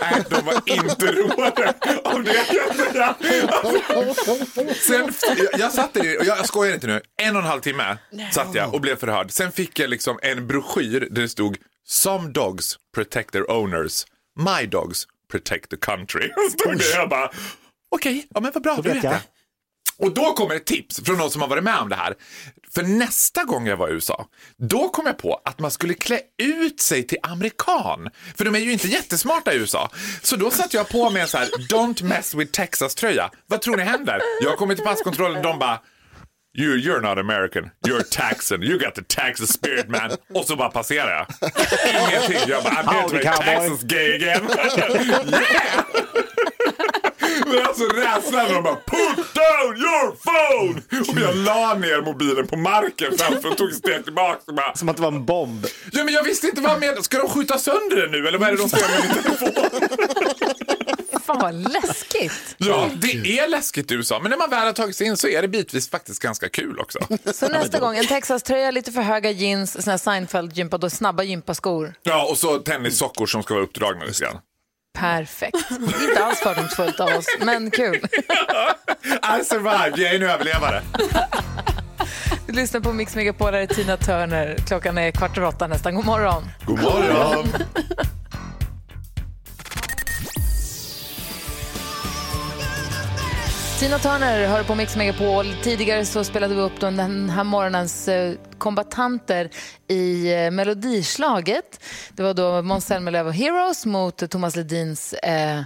[0.01, 2.45] Nej, de var inte roade av det.
[4.75, 7.61] Sen, jag, jag satt i- och jag, jag skojar inte nu, en och en halv
[7.61, 7.99] timme
[8.33, 9.31] satt jag och blev förhörd.
[9.31, 14.67] Sen fick jag liksom en broschyr där det stod Some dogs protect their owners, my
[14.67, 16.31] dogs protect the country.
[16.51, 17.31] Stod det, jag bara,
[17.91, 19.17] okej, ja men vad bra, då vet jag.
[19.99, 22.15] Och då kommer ett tips från någon som har varit med om det här.
[22.75, 26.21] För nästa gång jag var i USA, då kom jag på att man skulle klä
[26.43, 28.09] ut sig till amerikan.
[28.37, 29.91] För de är ju inte jättesmarta i USA.
[30.23, 33.31] Så då satte jag på mig en så här Don't mess with Texas-tröja.
[33.47, 34.21] Vad tror ni händer?
[34.43, 35.81] Jag kommer till passkontrollen de bara
[36.59, 40.11] You, you're not American, you're Texan, you got the Texas spirit man.
[40.35, 41.51] Och så bara passerar jag.
[42.09, 42.49] Ingenting.
[42.49, 43.45] Jag bara, I'm here to make.
[43.45, 44.49] Texas gay again.
[45.31, 45.85] yeah!
[47.49, 50.83] Men alltså rädslan när de bara put down your phone!
[51.09, 54.75] Och jag la ner mobilen på marken framför och tog ett steg tillbaka och bara
[54.75, 55.67] Som att det var en bomb.
[55.93, 58.49] Ja men jag visste inte vad med Ska de skjuta sönder den nu eller vad
[58.49, 59.53] är det de ska göra med min telefon?
[61.27, 62.55] Fan vad läskigt.
[62.59, 65.29] Ja, det är läskigt i USA men när man väl har tagit sig in så
[65.29, 66.99] är det bitvis faktiskt ganska kul också.
[67.35, 71.95] Så nästa gång, en Texas-tröja, lite för höga jeans, såna här Seinfeld-gympa, då snabba gympaskor.
[72.03, 74.39] Ja och så tennissockor som ska vara uppdragna lite grann.
[75.01, 75.57] Perfekt.
[75.81, 77.95] Inte alls fördomsfullt av oss, men kul.
[79.41, 80.83] I survived, jag är en överlevare.
[82.47, 84.57] Du lyssnar på Mix Megapol, här är Tina Turner.
[84.67, 85.95] Klockan är kvart över åtta nästan.
[85.95, 86.45] God morgon.
[86.67, 87.47] God morgon.
[93.79, 95.47] Tina Turner hör på Mix Megapol.
[95.63, 99.51] Tidigare så spelade vi upp den här morgonens eh, kombatanter
[99.89, 101.85] i eh, Melodislaget.
[102.11, 105.13] Det var då Måns Zelmerlöw och Heroes mot Thomas Ledins...
[105.13, 105.63] Eh...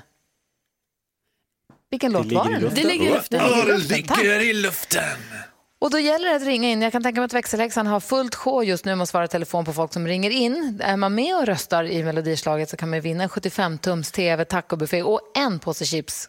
[1.91, 2.61] Vilken låt var ligger i det?
[2.61, 2.83] luften.
[2.83, 3.41] Det ligger i luften.
[4.19, 5.03] Det ligger i luften.
[5.83, 6.83] Och då gäller det att ringa in.
[6.83, 9.65] Jag kan tänka mig att växelhäxan har fullt sjå just nu med att svara telefon
[9.65, 10.81] på folk som ringer in.
[10.83, 15.03] Är man med och röstar i Melodislaget så kan man vinna en 75-tums tv, tacobuffé
[15.03, 16.29] och en påse chips.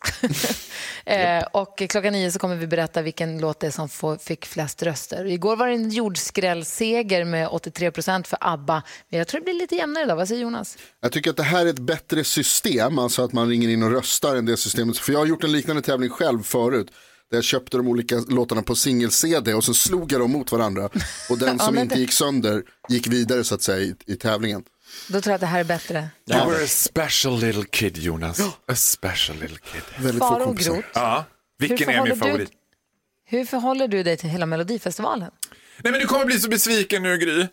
[1.05, 4.45] eh, och klockan nio så kommer vi berätta vilken låt det är som får, fick
[4.45, 5.25] flest röster.
[5.25, 8.83] Igår var det en jordskrällseger med 83 procent för ABBA.
[9.09, 10.15] Men jag tror det blir lite jämnare idag.
[10.15, 10.77] Vad säger Jonas?
[11.01, 13.91] Jag tycker att det här är ett bättre system, alltså att man ringer in och
[13.91, 14.97] röstar än det systemet.
[14.97, 16.91] För jag har gjort en liknande tävling själv förut.
[17.33, 20.89] Där jag köpte de olika låtarna på singel-CD och så slog jag dem mot varandra.
[21.29, 23.95] Och den Ja, som men inte det- gick sönder gick vidare så att säga i,
[24.05, 24.63] i tävlingen.
[25.07, 26.09] Då tror jag att det här är bättre.
[26.31, 28.39] You were a special little kid Jonas.
[28.67, 29.81] A special little kid.
[30.03, 30.73] Väldigt få Faro och kompisar.
[30.73, 31.25] Groth, Ja,
[31.57, 32.49] vilken Hur är min förhåller du- favorit?
[33.25, 35.31] hur förhåller du dig till hela Melodifestivalen?
[35.77, 37.47] Nej men du kommer bli så besviken nu Gry.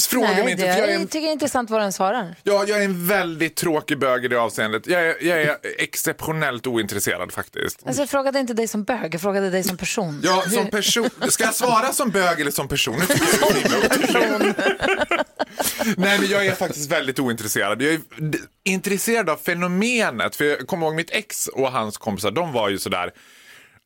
[0.00, 0.66] Fråga mig Nej, inte.
[0.66, 2.34] det för jag, är jag en, tycker det är intressant vad den svarar.
[2.42, 4.86] ja, jag är en väldigt tråkig bög i det avseendet.
[4.86, 7.86] Jag är, jag är exceptionellt ointresserad faktiskt.
[7.86, 10.20] Alltså, jag frågade inte dig som bög, jag frågade dig som person.
[10.24, 11.10] Ja, som person.
[11.28, 12.96] Ska jag svara som bög eller som person?
[12.98, 14.54] Nu tycker jag.
[15.96, 17.82] Nej, men jag är faktiskt väldigt ointresserad.
[17.82, 18.00] Jag är
[18.64, 20.36] intresserad av fenomenet.
[20.36, 23.10] För jag kommer ihåg mitt ex och hans kompisar, de var ju sådär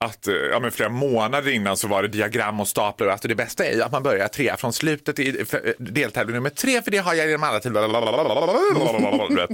[0.04, 3.08] att eh, ja, men flera månader innan så var det diagram och staplar.
[3.08, 6.50] Alltså det bästa är ju att man börjar tre från slutet i eh, deltävling nummer
[6.50, 7.60] tre för det har jag genom alla
[9.36, 9.50] vet.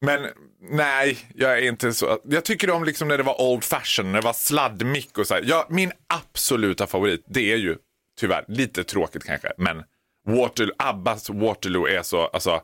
[0.00, 0.26] Men
[0.70, 2.18] nej, jag är inte så.
[2.24, 5.34] Jag tycker om liksom när det var old fashion, när det var sladdmick och så
[5.34, 5.44] här.
[5.46, 7.76] Ja, min absoluta favorit, det är ju
[8.20, 9.82] tyvärr lite tråkigt kanske, men
[10.26, 12.62] Waterloo, Abbas Waterloo är så, alltså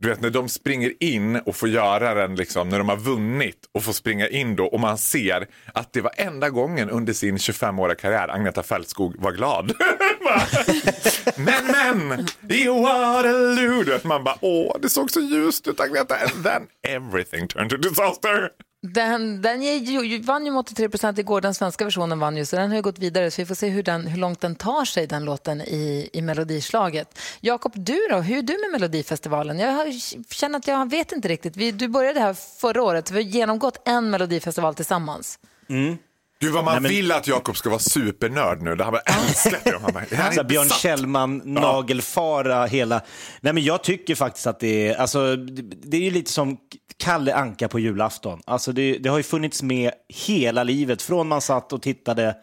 [0.00, 3.56] du vet när de springer in och får göra den liksom när de har vunnit
[3.74, 7.36] och får springa in då och man ser att det var enda gången under sin
[7.36, 9.72] 25-åriga karriär Agneta Fältskog var glad.
[11.36, 11.66] Men
[12.08, 13.82] men, i Waterloo.
[13.82, 17.70] Du vet, Man bara åh det såg så ljust ut Agneta and then everything turned
[17.70, 18.50] to disaster.
[18.82, 22.56] Den, den ju, vann ju med 83 procent igår, den svenska versionen vann ju, så
[22.56, 23.30] den har ju gått vidare.
[23.30, 26.22] Så vi får se hur, den, hur långt den tar sig, den låten, i, i
[26.22, 27.18] melodislaget.
[27.40, 28.16] Jakob, du då?
[28.16, 29.58] Hur är du med Melodifestivalen?
[29.58, 29.92] Jag har,
[30.34, 31.56] känner att jag vet inte riktigt.
[31.56, 35.38] Vi, du började här förra året, vi har genomgått en Melodifestival tillsammans.
[35.68, 35.98] Mm.
[36.42, 38.76] Gud vad man Nej, men- vill att Jakob ska vara supernörd nu.
[38.76, 39.02] Det här bara.
[39.06, 40.68] Han bara, det här är Så här, Björn.
[40.68, 43.00] Kjellman, nagelfara hela...
[43.40, 46.56] Nej men jag tycker faktiskt att det är, alltså, det, det är ju lite som
[46.96, 48.40] Kalle Anka på julafton.
[48.46, 52.36] Alltså det, det har ju funnits med hela livet, från man satt och tittade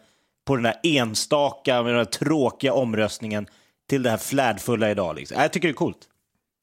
[0.46, 3.46] på den där enstaka, med den där tråkiga omröstningen
[3.88, 5.16] till det här flärdfulla idag.
[5.16, 5.40] Liksom.
[5.42, 5.98] Jag tycker det är coolt.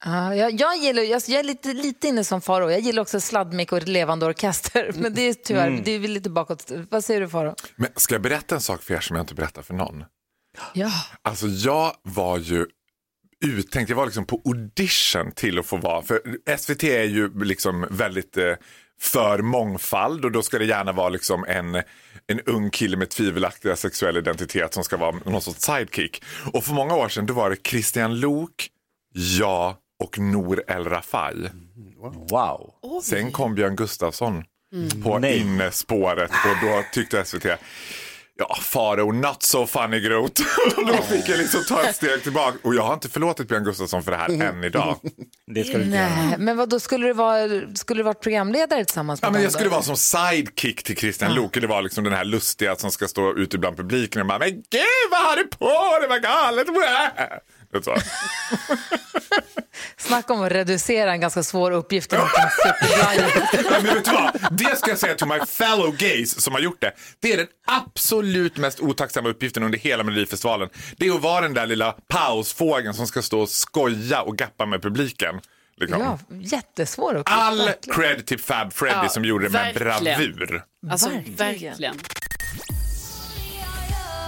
[0.04, 2.70] Ja, jag, jag, gillar, jag, jag är lite, lite inne som Faro.
[2.70, 4.90] Jag gillar också sladdmick och levande orkester.
[4.96, 5.82] Men det är tyvärr Mm.
[5.84, 6.72] det är lite bakåt.
[6.90, 7.54] Vad säger du Faro?
[7.76, 10.04] Men ska jag berätta en sak för er som jag inte berättar för någon?
[10.72, 10.90] Ja.
[11.22, 12.66] Alltså jag var ju
[13.44, 16.20] uttänkt, jag var liksom på audition till att få vara, för
[16.56, 18.54] SVT är ju liksom väldigt eh,
[19.00, 21.74] för mångfald och då ska det gärna vara liksom en,
[22.26, 26.22] en ung kille med tvivelaktiga sexuell identitet som ska vara någon sorts sidekick.
[26.52, 28.68] Och för många år sedan då var det Christian Lok,
[29.14, 31.50] jag och Nour El Rafai.
[32.30, 32.70] Wow.
[33.02, 35.02] Sen kom Björn Gustafsson Mm.
[35.02, 35.38] på Nej.
[35.38, 37.44] innespåret och då tyckte SVT
[38.38, 40.42] Ja, Faro, not so funny Groth.
[40.76, 42.58] Och då fick jag liksom ta ett steg tillbaka.
[42.62, 44.96] Och jag har inte förlåtit Björn Gustafsson för det här än idag.
[45.54, 46.08] Det ska du inte göra.
[46.08, 49.42] Nej, men vad då skulle du vara, skulle du vara programledare tillsammans med Ja, men
[49.42, 49.70] jag skulle då?
[49.72, 51.54] vara som sidekick till Christian Luuk.
[51.60, 54.50] Det var liksom den här lustiga som ska stå ute bland publiken och bara, men
[54.50, 56.66] gud vad har du på dig, vad galet.
[56.66, 57.40] Det är
[57.84, 57.96] så.
[59.98, 62.18] Snacka om att reducera en ganska svår uppgift till
[63.70, 64.38] men vet du vad?
[64.58, 66.92] Det ska jag säga till my fellow gays som har gjort det.
[67.20, 70.68] Det är den absolut mest otacksamma uppgiften under hela Melodifestivalen.
[70.96, 74.66] Det är att vara den där lilla pausfågeln som ska stå och skoja och gappa
[74.66, 75.40] med publiken.
[75.80, 76.00] Liksom.
[76.00, 77.38] Ja, jättesvår uppgift.
[77.38, 77.96] All verkligen.
[78.00, 80.18] cred till Fab Freddy Ja, som gjorde det med verkligen.
[80.36, 80.62] bravur.
[80.90, 81.36] Alltså Verkligen.
[81.36, 81.98] verkligen.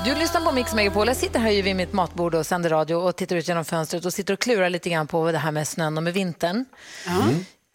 [0.05, 1.07] Du lyssnar på Mix Megapol.
[1.07, 4.05] Jag sitter här ju vid mitt matbord och sänder radio och tittar ut genom fönstret
[4.05, 6.65] och sitter och klurar lite grann på det här med snön och med vintern.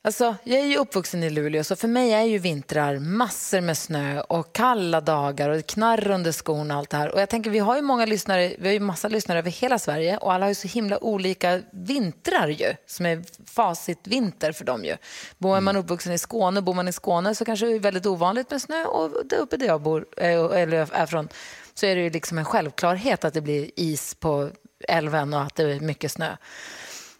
[0.05, 3.77] Alltså, jag är ju uppvuxen i Luleå, så för mig är ju vintrar massor med
[3.77, 7.12] snö och kalla dagar och knarr under skorna och allt det här.
[7.13, 9.79] Och jag tänker, vi har ju många lyssnare, vi har ju massa lyssnare över hela
[9.79, 14.86] Sverige och alla har ju så himla olika vintrar ju, som är facitvinter för dem
[14.86, 14.95] ju.
[15.38, 18.51] Bor man uppvuxen i Skåne, bor man i Skåne så kanske det är väldigt ovanligt
[18.51, 21.29] med snö och där uppe där jag bor, eh, eller är från,
[21.75, 24.49] så är det ju liksom en självklarhet att det blir is på
[24.88, 26.36] älven och att det är mycket snö.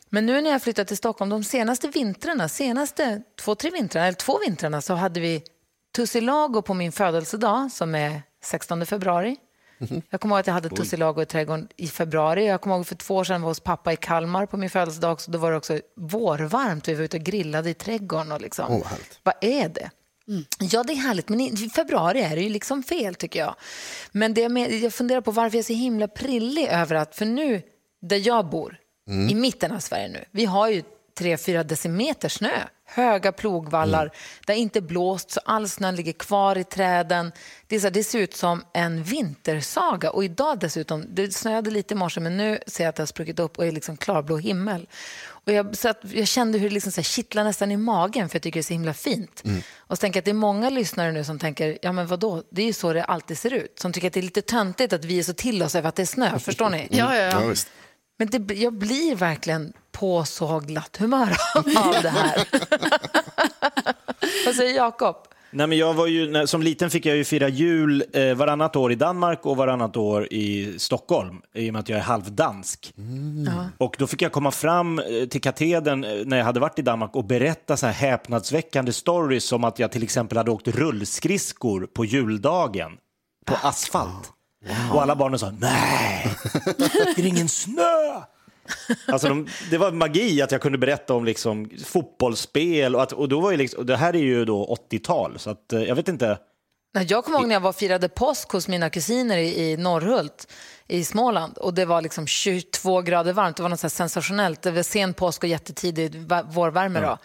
[0.10, 4.18] Men nu när jag flyttat till Stockholm, de senaste vintrarna, senaste två, tre vintrarna, eller
[4.18, 5.44] två vintrarna så hade vi
[5.96, 9.38] tussilago på min födelsedag som är 16 februari.
[10.10, 12.48] Jag kommer ihåg att jag hade tussilago i trädgården i februari.
[12.48, 15.22] Jag kommer ihåg för två år sedan var hos pappa i Kalmar på min födelsedag.
[15.22, 16.88] Så då var det också vårvarmt.
[16.88, 18.32] Vi var ute och grillade i trädgården.
[18.32, 18.66] Och liksom.
[18.66, 19.20] Härligt.
[19.24, 19.90] Vad är det?
[20.60, 23.56] Ja, det är härligt, men i februari är det ju liksom fel tycker jag.
[24.12, 27.16] Men det jag, med, jag funderar på varför jag är så himla prillig över att,
[27.16, 27.62] för nu
[28.02, 28.80] där jag bor,
[29.30, 30.84] i mitten av Sverige nu, vi har ju
[31.20, 32.52] 3-4 decimeter snö.
[32.86, 34.12] Höga plogvallar,
[34.48, 37.32] där inte blåst så all snön ligger kvar i träden.
[37.68, 40.12] Det, är så det ser ut som en vintersaga.
[40.12, 43.08] Och idag dessutom, det snöade lite i morse men nu ser jag att det har
[43.08, 44.88] spruckit upp och är liksom klarblå himmel.
[45.46, 48.30] Och jag, så att jag kände hur det liksom så här kittlar nästan i magen
[48.30, 49.44] för jag tycker det är så himla fint.
[49.78, 52.44] Och så tänker jag att det är många lyssnare nu som tänker, ja men vadå,
[52.52, 53.80] det är ju så det alltid ser ut.
[53.80, 55.96] Som tycker att det är lite töntigt att vi är så till oss över att
[55.96, 56.88] det är snö, förstår ni?
[56.92, 57.48] Ja, ja, Ja, ja.
[57.48, 57.68] visst.
[58.20, 61.64] Men det, jag blir verkligen på så glatt humör av
[62.04, 62.48] det här.
[64.46, 65.16] Vad säger Jakob?
[65.54, 68.76] Nej, men jag var ju, när, som liten fick jag ju fira jul eh, varannat
[68.76, 72.94] år i Danmark och varannat år i Stockholm i och med att jag är halvdansk.
[73.46, 73.66] Ja.
[73.78, 76.82] Och då fick jag komma fram eh, till katedern eh, när jag hade varit i
[76.82, 81.88] Danmark och berätta så här häpnadsväckande stories som att jag till exempel hade åkt rullskridskor
[81.94, 82.92] på juldagen
[83.46, 84.32] på asfalt.
[84.94, 86.36] Och alla barnen sa nej,
[87.16, 88.22] det är ingen snö.
[89.08, 93.30] Alltså de, det var magi att jag kunde berätta om liksom fotbollsspel och, att, och
[93.30, 95.96] då var ju liksom, och det här är ju då 80-tal så att eh, jag
[95.96, 96.38] vet inte.
[96.96, 100.48] Nej, Jag kommer ihåg när jag var firade påsk hos mina kusiner i, i Norrhult
[100.88, 103.58] i Småland och det var liksom 22 grader varmt.
[103.58, 104.62] Det var något så sensationellt.
[104.62, 107.18] Det var sen påsk och jättetidig vårvärme då.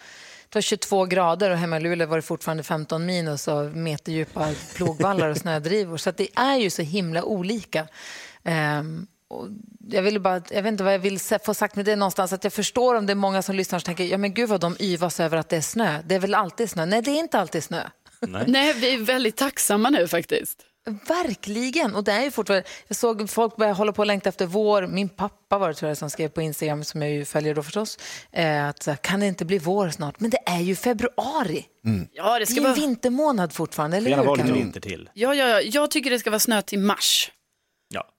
[0.49, 4.49] Det var 22 grader och hemma i Luleå var det fortfarande 15 minus och meterdjupa
[4.75, 5.97] plogvallar och snödrivor.
[5.97, 7.87] Så det är ju så himla olika.
[8.43, 9.47] Ehm, och
[9.89, 12.33] jag, vill bara, jag vet inte vad jag vill få sagt med det någonstans.
[12.33, 14.61] Att jag förstår om det är många som lyssnar och tänker ja men gud vad
[14.61, 16.01] de yvas över att det är snö.
[16.05, 16.85] Det är väl alltid snö?
[16.85, 17.81] Nej, det är inte alltid snö.
[18.47, 20.65] Nej, vi är väldigt tacksamma nu faktiskt.
[21.07, 21.95] Verkligen.
[21.95, 24.87] Och det är ju fortfarande, jag såg folk börja hålla på och längta efter vår.
[24.87, 27.63] Min pappa var det tror jag som skrev på Instagram, som jag ju följer då
[27.63, 27.97] förstås,
[28.31, 30.19] eh, att kan det inte bli vår snart?
[30.19, 31.65] Men det är ju februari.
[32.11, 32.73] Ja, det Det ska är ju vara...
[32.73, 34.27] vintermånad fortfarande, eller Gärna hur?
[34.27, 34.57] vara lite Karo?
[34.59, 35.09] vinter till.
[35.13, 37.31] Ja, ja, ja, jag tycker det ska vara snö till mars.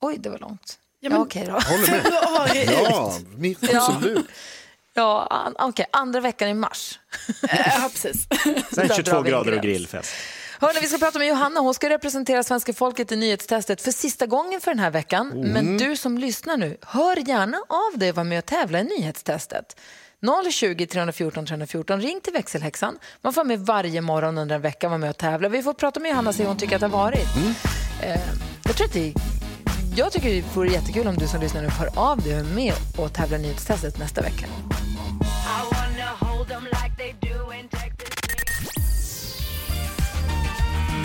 [0.01, 0.79] Oj, det var långt.
[1.01, 1.53] Ja, Ja, men- Okej då.
[1.53, 2.03] Håller med.
[2.03, 2.71] Februari ut.
[2.91, 4.27] Ja, mitt, absolut.
[4.95, 6.99] Ja, an- okej, andra veckan i mars.
[7.43, 8.27] Ja, precis.
[8.75, 10.11] Sen Där 22 drar vi en grader och grillfest.
[10.61, 11.61] Hörrni, vi ska prata med Johanna.
[11.61, 15.29] Hon ska representera svenska folket i nyhetstestet för sista gången för den här veckan.
[15.29, 18.85] Men du som lyssnar nu, hör gärna av dig och var med och tävla i
[18.85, 19.77] nyhetstestet.
[20.53, 22.01] 020 314 314.
[22.01, 22.99] Ring till växelhäxan.
[23.23, 25.49] Man får med varje morgon under en vecka vara med och tävla.
[25.49, 27.27] Vi får prata med Johanna och se hur hon tycker att det har varit.
[28.03, 28.21] Eh,
[28.65, 29.13] jag, tror att det,
[29.97, 32.45] jag tycker det vore jättekul om du som lyssnar nu hör av dig och är
[32.45, 34.47] med och tävlar i nyhetstestet nästa vecka.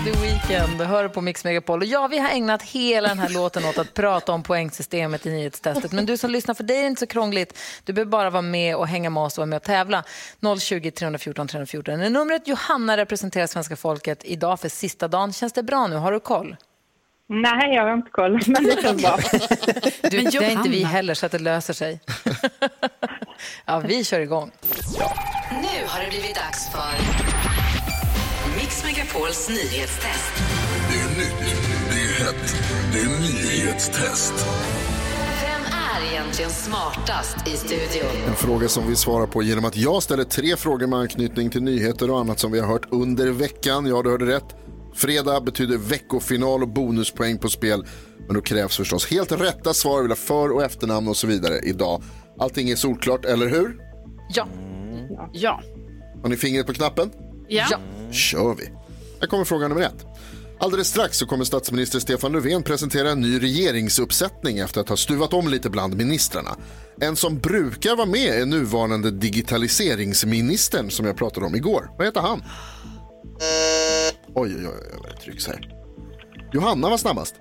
[0.05, 1.79] The Weeknd, hör på Mix Megapol.
[1.79, 5.29] Och ja, vi har ägnat hela den här låten åt att prata om poängsystemet i
[5.29, 5.91] nyhetstestet.
[5.91, 7.59] Men du som lyssnar, för dig är det inte så krångligt.
[7.83, 10.03] Du behöver bara vara med och hänga med oss och vara med och tävla.
[10.59, 12.47] 020 314 314 numret.
[12.47, 15.33] Johanna representerar svenska folket idag för sista dagen.
[15.33, 15.95] Känns det bra nu?
[15.95, 16.55] Har du koll?
[17.27, 19.17] Nej, jag har inte koll, men det känns bra.
[20.11, 21.99] Du, Men det är inte vi heller, så att det löser sig.
[23.65, 24.51] ja, vi kör igång.
[25.51, 26.93] Nu har det blivit dags för
[28.57, 30.33] Mix Megapols nyhetstest.
[30.91, 31.55] Det är nytt,
[31.89, 32.55] det är hett,
[32.93, 34.33] det är nyhetstest.
[35.41, 35.61] Vem
[36.05, 38.27] är egentligen smartast i studion?
[38.27, 41.63] En fråga som vi svarar på genom att jag ställer tre frågor med anknytning till
[41.63, 43.85] nyheter och annat som vi har hört under veckan.
[43.85, 44.64] Ja, du hörde rätt.
[44.95, 47.85] Fredag betyder veckofinal och bonuspoäng på spel.
[48.27, 51.27] Men då krävs förstås helt rätta svar, vi vill ha för och efternamn och så
[51.27, 52.03] vidare idag.
[52.39, 53.77] Allting är solklart, eller hur?
[54.29, 54.47] Ja.
[55.33, 55.61] Ja.
[56.21, 57.11] Har ni fingret på knappen?
[57.47, 57.67] Ja.
[57.71, 57.79] Ja.
[58.11, 58.69] kör vi.
[59.21, 60.05] Här kommer fråga nummer ett.
[60.59, 65.33] Alldeles strax så kommer statsminister Stefan Löfven presentera en ny regeringsuppsättning efter att ha stuvat
[65.33, 66.55] om lite bland ministrarna.
[67.01, 71.89] En som brukar vara med är nuvarande digitaliseringsministern som jag pratade om igår.
[71.97, 72.43] Vad heter han?
[74.35, 75.69] Oj, oj, oj, vad det trycks här.
[76.53, 77.35] Johanna var snabbast.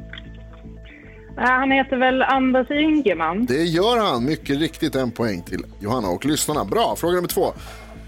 [1.37, 3.46] Han heter väl Anders Ygeman.
[3.46, 6.64] Det gör han, mycket riktigt en poäng till Johanna och lyssnarna.
[6.64, 7.52] Bra, fråga nummer två.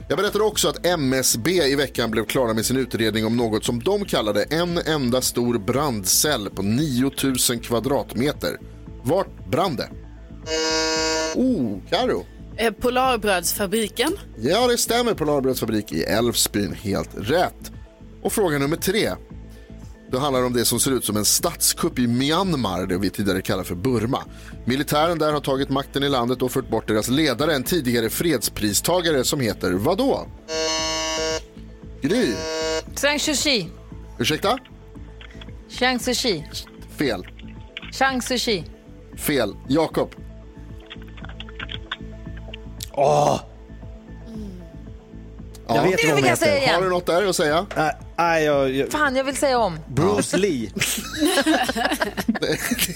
[0.09, 3.79] Jag berättade också att MSB i veckan blev klara med sin utredning om något som
[3.83, 8.59] de kallade en enda stor brandcell på 9000 kvadratmeter.
[9.03, 9.89] Vart brann det?
[11.35, 12.25] Oh, Karo.
[12.57, 14.13] Eh, Polarbrödsfabriken.
[14.39, 15.15] Ja, det stämmer.
[15.15, 16.73] Polarbrödsfabrik i Älvsbyn.
[16.73, 17.73] Helt rätt.
[18.23, 19.13] Och fråga nummer tre.
[20.11, 23.11] Då handlar det om det som ser ut som en statskupp i Myanmar, det vi
[23.11, 24.23] tidigare kallade för Burma.
[24.65, 29.25] Militären där har tagit makten i landet och fört bort deras ledare, en tidigare fredspristagare
[29.25, 30.27] som heter vadå?
[32.03, 32.33] Gry.
[32.95, 33.69] Zhang Sushi.
[34.19, 34.59] Ursäkta?
[35.69, 36.45] Zhang Sushi.
[36.97, 37.27] Fel.
[37.93, 38.65] Zhang Sushi.
[39.17, 39.57] Fel.
[39.69, 40.15] Jakob.
[42.93, 43.41] Åh!
[45.69, 45.77] Ja.
[45.77, 46.63] Jag vet vad hon jag säga heter.
[46.67, 46.75] igen.
[46.75, 47.67] Har du något där att säga?
[47.77, 49.79] Nej, nej, jag, jag, Fan, jag vill säga om.
[49.89, 50.71] Bruce Lee.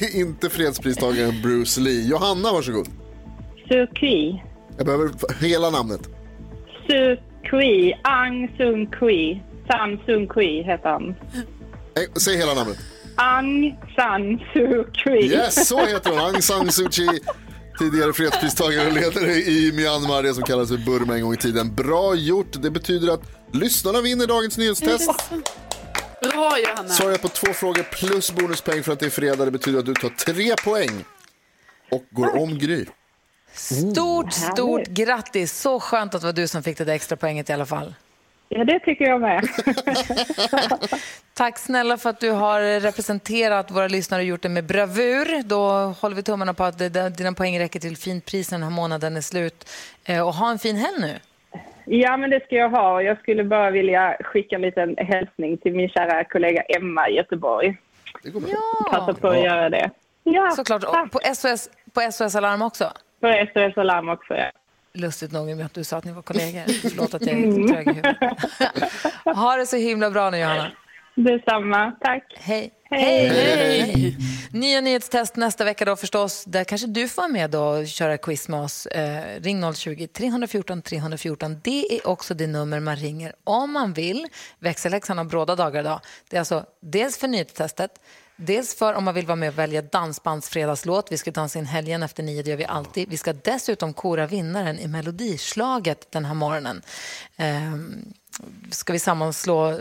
[0.00, 2.06] Det är inte fredspristagaren Bruce Lee.
[2.08, 2.88] Johanna, varsågod.
[3.68, 3.86] Suu
[4.76, 6.00] Jag behöver hela namnet.
[6.86, 7.16] Suu
[7.50, 7.94] Kyi.
[8.02, 9.42] Aung Sung Kyi.
[9.68, 11.14] San Sung Kyi heter han.
[11.94, 12.78] Eh, Säg hela namnet.
[13.16, 15.32] Aung San Suu Kyi.
[15.32, 16.18] Yes, så heter hon.
[16.20, 17.20] Aung San Suu Kyi.
[17.80, 21.74] Tidigare fredspristagare och ledare i Myanmar, det som kallas för Burma en gång i tiden.
[21.74, 22.62] Bra gjort.
[22.62, 23.22] Det betyder att
[23.52, 25.10] lyssnarna vinner dagens nyhetstest.
[26.22, 26.88] Bra Johanna.
[26.88, 29.44] Svarar jag på två frågor plus bonuspoäng för att det är fredag.
[29.44, 31.04] Det betyder att du tar tre poäng
[31.90, 32.86] och går om Gry.
[33.54, 35.60] Stort, stort grattis.
[35.60, 37.94] Så skönt att det var du som fick det där extra poänget i alla fall.
[38.52, 39.44] Ja, det tycker jag med.
[41.34, 45.42] Tack snälla för att du har representerat våra lyssnare och gjort det med bravur.
[45.42, 45.60] Då
[46.00, 48.70] håller vi tummarna på att det- dina poäng räcker till fint pris när den här
[48.76, 49.68] månaden är slut.
[50.04, 51.14] Eh, Och ha en fin helg nu.
[51.84, 53.02] Ja, men det ska jag ha.
[53.02, 57.76] Jag skulle bara vilja skicka en liten hälsning till min kära kollega Emma i Göteborg.
[58.90, 59.90] Passa på att göra det.
[60.22, 60.84] Ja, Såklart.
[60.84, 62.92] Och på SOS, på SOS Alarm också.
[63.20, 64.50] På SOS Alarm också, ja.
[64.92, 66.64] Lustigt nog med att du sa att ni var kollegor.
[66.88, 68.16] Förlåt att jag är trög i huvudet.
[69.36, 70.72] ha det så himla bra nu, Johanna.
[71.14, 71.92] Detsamma.
[72.00, 72.34] Tack.
[72.38, 72.72] Hej.
[72.90, 73.28] Hej.
[73.28, 74.16] Hej.
[74.52, 76.44] Nya nyhetstest nästa vecka då förstås.
[76.44, 78.86] Där kanske du får vara med då och köra quiz med oss.
[78.86, 81.60] Eh, ring 020-314 314.
[81.64, 84.26] Det är också det nummer man ringer om man vill.
[84.58, 86.00] Växelläxan har bråda dagar idag.
[86.30, 87.90] Det är alltså dels för nyhetstestet,
[88.40, 91.12] dels för om man vill vara med och välja dansbandsfredagslåt.
[91.12, 93.08] Vi ska dansa in helgen efter nio, det gör vi alltid.
[93.08, 96.82] Vi ska dessutom kora vinnaren i Melodislaget den här morgonen.
[97.36, 98.12] Ehm,
[98.70, 99.78] ska vi sammanslå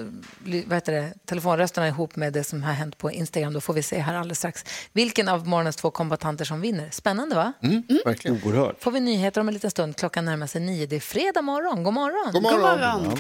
[0.66, 3.54] vad heter det, telefonrösterna ihop med det som har hänt på Instagram.
[3.54, 6.90] Då får vi se här alldeles strax vilken av morgonens två kombatanter som vinner.
[6.92, 7.54] Spännande va?
[7.62, 8.42] Mm, verkligen.
[8.44, 8.84] Oerhört.
[8.84, 9.96] Får vi nyheter om en liten stund.
[9.96, 10.86] Klockan närmar sig nio.
[10.86, 11.84] Det är fredag morgon.
[11.84, 12.34] God morgon.
[12.34, 13.18] God morgon.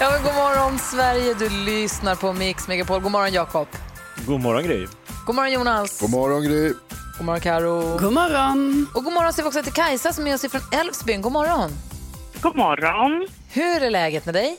[0.00, 1.34] Ja, men god morgon Sverige.
[1.34, 3.00] Du lyssnar på Mix Megapol.
[3.00, 3.68] God morgon Jakob.
[4.26, 4.86] God morgon, Gry.
[5.26, 6.00] God morgon Jonas.
[6.00, 6.68] God morgon Gry.
[7.18, 7.98] God morgon Karo.
[7.98, 8.86] God morgon.
[8.94, 11.22] Och god morgon säger vi också till Kajsa som är oss från Älvsbyn.
[11.22, 11.70] God morgon.
[12.42, 13.26] God morgon.
[13.52, 14.56] Hur är läget med dig?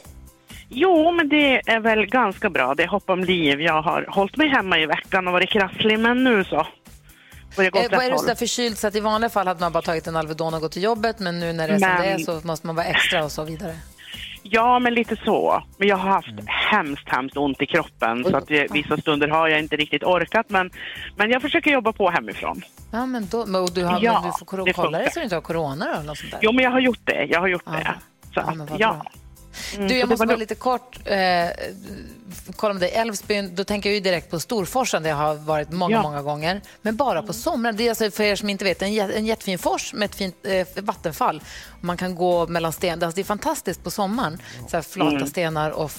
[0.70, 2.76] Jo, men det är väl ganska bra.
[2.76, 3.62] Det är hopp om liv.
[3.62, 6.56] Jag har hållit mig hemma i veckan och varit krasslig, men nu så.
[6.60, 9.82] Eh, vad är du så där förkyld så att i vanliga fall hade man bara
[9.82, 12.08] tagit en Alvedon och gått till jobbet men nu när det är som Men- det
[12.08, 13.76] är så måste man vara extra och så vidare.
[14.52, 15.64] Ja, men lite så.
[15.78, 18.24] Men jag har haft hemskt, hemskt ont i kroppen.
[18.24, 20.50] Så att vissa stunder har jag inte riktigt orkat.
[20.50, 20.70] Men,
[21.16, 22.62] men jag försöker jobba på hemifrån.
[22.92, 24.32] Ja, men då, men du, har, Ja, men
[24.66, 26.40] du får kolla det så du inte har corona då, eller något sånt där.
[26.42, 27.26] Jo, men jag har gjort det.
[27.26, 27.96] Jag har gjort det.
[28.34, 29.02] Så Ja, att, ja.
[29.76, 31.48] Mm, Du, jag måste bara lite kort eh,
[32.56, 32.92] kolla med dig.
[32.92, 36.02] Älvsbyn, då tänker jag ju direkt på Storforsen där jag har varit många, Ja.
[36.02, 36.62] många gånger.
[36.82, 37.78] Men bara på somrarna.
[37.78, 40.36] Det är alltså för er som inte vet en, en jättefin fors med ett fint
[40.46, 41.42] eh, vattenfall.
[41.82, 43.06] Man kan gå mellan stenar.
[43.08, 44.42] Alltså, det är fantastiskt på sommaren.
[44.68, 45.28] Så här flata Mm.
[45.28, 45.92] stenar och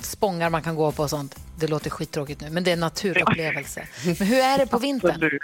[0.00, 1.36] spångar man kan gå på och sånt.
[1.58, 3.86] Det låter skittråkigt nu, men det är en naturupplevelse.
[4.04, 5.10] Men hur är det på vintern?
[5.10, 5.42] Absolut.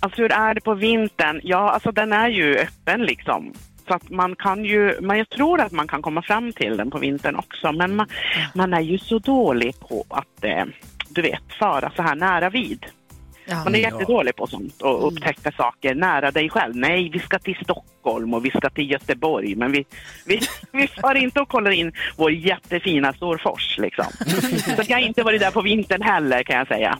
[0.00, 1.40] Alltså hur är det på vintern?
[1.44, 3.54] Ja, alltså den är ju öppen liksom.
[3.88, 6.90] Så att man kan ju, men jag tror att man kan komma fram till den
[6.90, 7.72] på vintern också.
[7.72, 8.06] Men man,
[8.54, 10.64] man är ju så dålig på att, eh,
[11.08, 12.86] du vet, fara så här nära vid.
[13.64, 16.76] Man är jättedålig på sånt och upptäcka saker nära dig själv.
[16.76, 19.84] Nej, vi ska till Stockholm och vi ska till Göteborg, men vi,
[20.26, 20.40] vi,
[20.72, 24.06] vi far inte och kollar in vår jättefina Storfors liksom.
[24.76, 26.98] Så jag har inte varit där på vintern heller kan jag säga.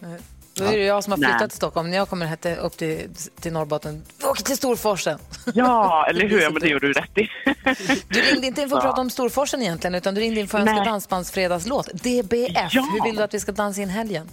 [0.57, 1.49] Då är det jag som har flyttat Nej.
[1.49, 1.91] till Stockholm.
[1.91, 3.09] När jag kommer hette upp till,
[3.41, 5.19] till Norrbotten, åker till Storforsen.
[5.55, 6.51] Ja, eller hur?
[6.51, 7.29] Men det gjorde du rätt i.
[8.09, 8.89] Du ringde inte in för att Ja.
[8.91, 11.87] prata om Storforsen egentligen, utan du ringde in för att önska dansbandsfredagslåt.
[11.93, 12.89] DBF, Ja.
[12.93, 14.29] hur vill du att vi ska dansa in helgen?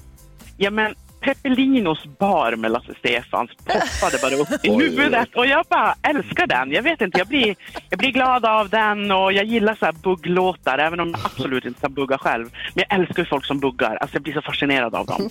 [0.57, 5.95] Ja, men Peppelinos bar med Lasse Stefans poppade bara upp i huvudet och jag bara
[6.01, 6.71] älskar den.
[6.71, 7.55] Jag vet inte, jag blir,
[7.89, 11.65] jag blir glad av den och jag gillar så här bugglåtar även om jag absolut
[11.65, 12.49] inte kan bugga själv.
[12.73, 15.29] Men jag älskar folk som buggar, alltså jag blir så fascinerad av dem.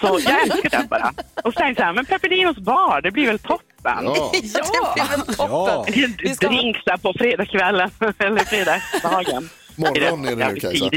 [0.00, 1.12] Så jag älskar den bara.
[1.44, 3.64] Och sen så här, men Peppelinos bar, det blir väl toppen?
[3.84, 4.30] Ja.
[4.32, 5.94] det blir väl toppen.
[5.96, 9.48] En drink där på fredagskvällen eller fredagsdagen.
[9.76, 10.90] Morgon är det nu, Kajsa.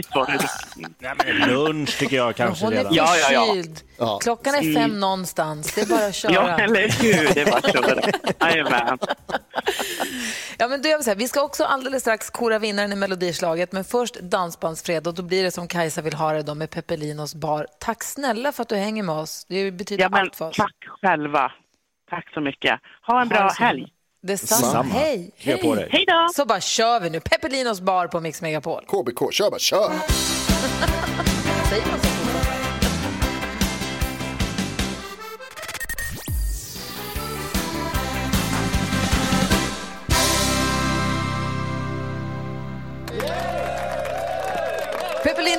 [1.47, 2.93] Lunch tycker jag kanske Hon är redan.
[2.93, 3.45] Ja, ja, ja.
[3.45, 3.81] förkyld.
[4.21, 5.75] Klockan är fem någonstans.
[5.75, 6.33] Det är bara att köra.
[6.33, 7.33] Ja, eller hur?
[7.33, 8.45] Det.
[8.45, 8.97] Jajamän.
[10.57, 14.15] Ja, men då gör vi ska också alldeles strax kora vinnaren i Melodislaget, men först
[14.19, 17.67] Dansbandsfred då blir det som Kajsa vill ha det då med Peppelinos bar.
[17.79, 19.45] Tack snälla för att du hänger med oss.
[19.49, 20.57] Det betyder Ja, men allt för oss.
[20.57, 21.51] tack själva.
[22.09, 22.79] Tack så mycket.
[23.01, 23.87] Ha en Ha bra helg.
[24.21, 24.61] Detsamma.
[24.67, 24.93] Detsamma.
[24.93, 25.31] Hej.
[25.37, 25.89] Krya på dig.
[25.91, 26.27] Hej då!
[26.35, 27.19] Så bara kör vi nu.
[27.19, 28.85] Peppelinos bar på Mix Megapol.
[28.85, 29.91] KBK, kör bara, kör!
[31.69, 32.28] Säger man så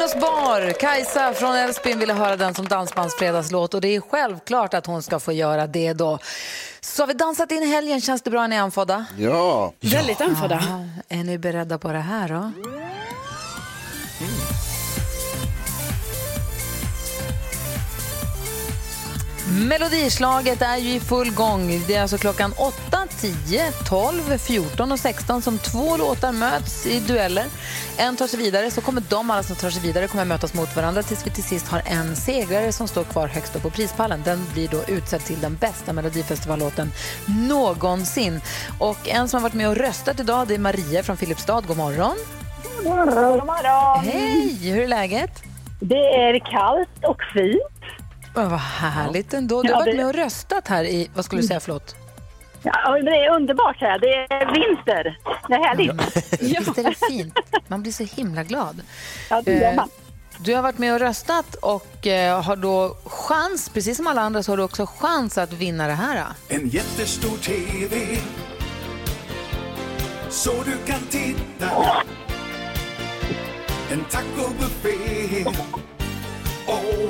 [0.00, 0.72] Peppelinos bar.
[0.72, 5.20] Kajsa från Älvsbyn ville höra den som dansbandsfredagslåt och det är självklart att hon ska
[5.20, 6.18] få göra det då.
[6.80, 8.00] Så har vi dansat in helgen.
[8.00, 8.44] Känns det bra?
[8.44, 9.06] Är ni andfådda?
[9.18, 10.62] Ja, Väldigt andfådda.
[10.68, 12.52] Ja, är ni beredda på det här då?
[19.52, 21.82] Melodislaget är ju i full gång.
[21.86, 27.00] Det är alltså klockan 8, 10, 12, 14 och 16 som två låtar möts i
[27.00, 27.44] dueller.
[27.96, 30.76] En tar sig vidare, så kommer de alla som tar sig vidare kommer mötas mot
[30.76, 34.22] varandra tills vi till sist har en segrare som står kvar högst upp på prispallen.
[34.24, 36.92] Den blir då utsedd till den bästa Melodifestivallåten
[37.48, 38.40] någonsin.
[38.78, 41.60] Och en som har varit med och röstat idag det är Maria från Filipstad.
[41.60, 42.16] God morgon.
[42.76, 43.38] God morgon.
[43.38, 44.04] God morgon.
[44.04, 45.42] Hej, hur är läget?
[45.80, 47.69] Det är kallt och fint.
[48.34, 49.62] Oh, vad härligt ändå.
[49.62, 51.96] Du Ja, har varit det- med och röstat här i, vad skulle du säga, förlåt?
[52.62, 53.98] Ja, det är underbart här.
[53.98, 55.18] Det är vinter.
[55.48, 56.16] Det är härligt.
[56.42, 57.34] Visst är det fint?
[57.68, 58.80] Man blir så himla glad.
[59.30, 59.88] Ja, det gör Eh, man.
[60.44, 64.42] Du har varit med och röstat och eh, har då chans, precis som alla andra,
[64.42, 66.24] så har du också chans att vinna det här.
[66.48, 68.18] En jättestor TV
[70.28, 71.70] Så du kan titta
[73.92, 75.44] En tacobuffé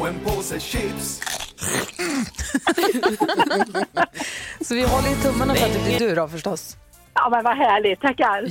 [0.00, 1.20] Och en påse chips
[4.61, 6.76] Så vi håller i tummarna för att det blir du då förstås.
[7.14, 8.00] Ja, men vad härligt.
[8.00, 8.46] Tackar.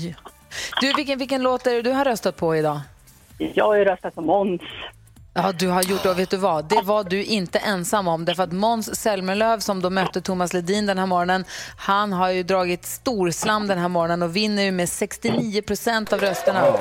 [0.82, 2.80] Du, vilken, vilken låt är det du har röstat på idag?
[3.38, 4.62] Jag har ju röstat på Måns.
[5.34, 6.10] Ja, du har gjort det.
[6.10, 6.66] Och vet du vad?
[6.66, 8.26] Det var du inte ensam om.
[8.26, 11.46] Därför att Måns Zelmerlöw som då mötte Thomas Ledin den här morgonen,
[11.78, 16.20] han har ju dragit storslam den här morgonen och vinner ju med 69 procent av
[16.20, 16.74] rösterna.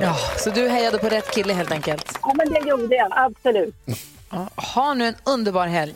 [0.00, 2.18] Ja, så du hejade på rätt kille helt enkelt.
[2.22, 3.08] Ja, men det gjorde jag.
[3.16, 3.74] Absolut.
[4.30, 5.94] Ja, ha nu en underbar helg.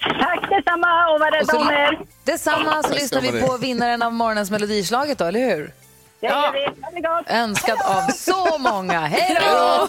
[0.00, 1.98] Tack detsamma och var rädda så- om er.
[2.24, 5.72] Detsamma så lyssnar vi på vinnaren av morgonens melodislaget då, eller hur?
[6.20, 7.24] Det gott.
[7.30, 9.00] Önskad av så många.
[9.00, 9.88] Hej då!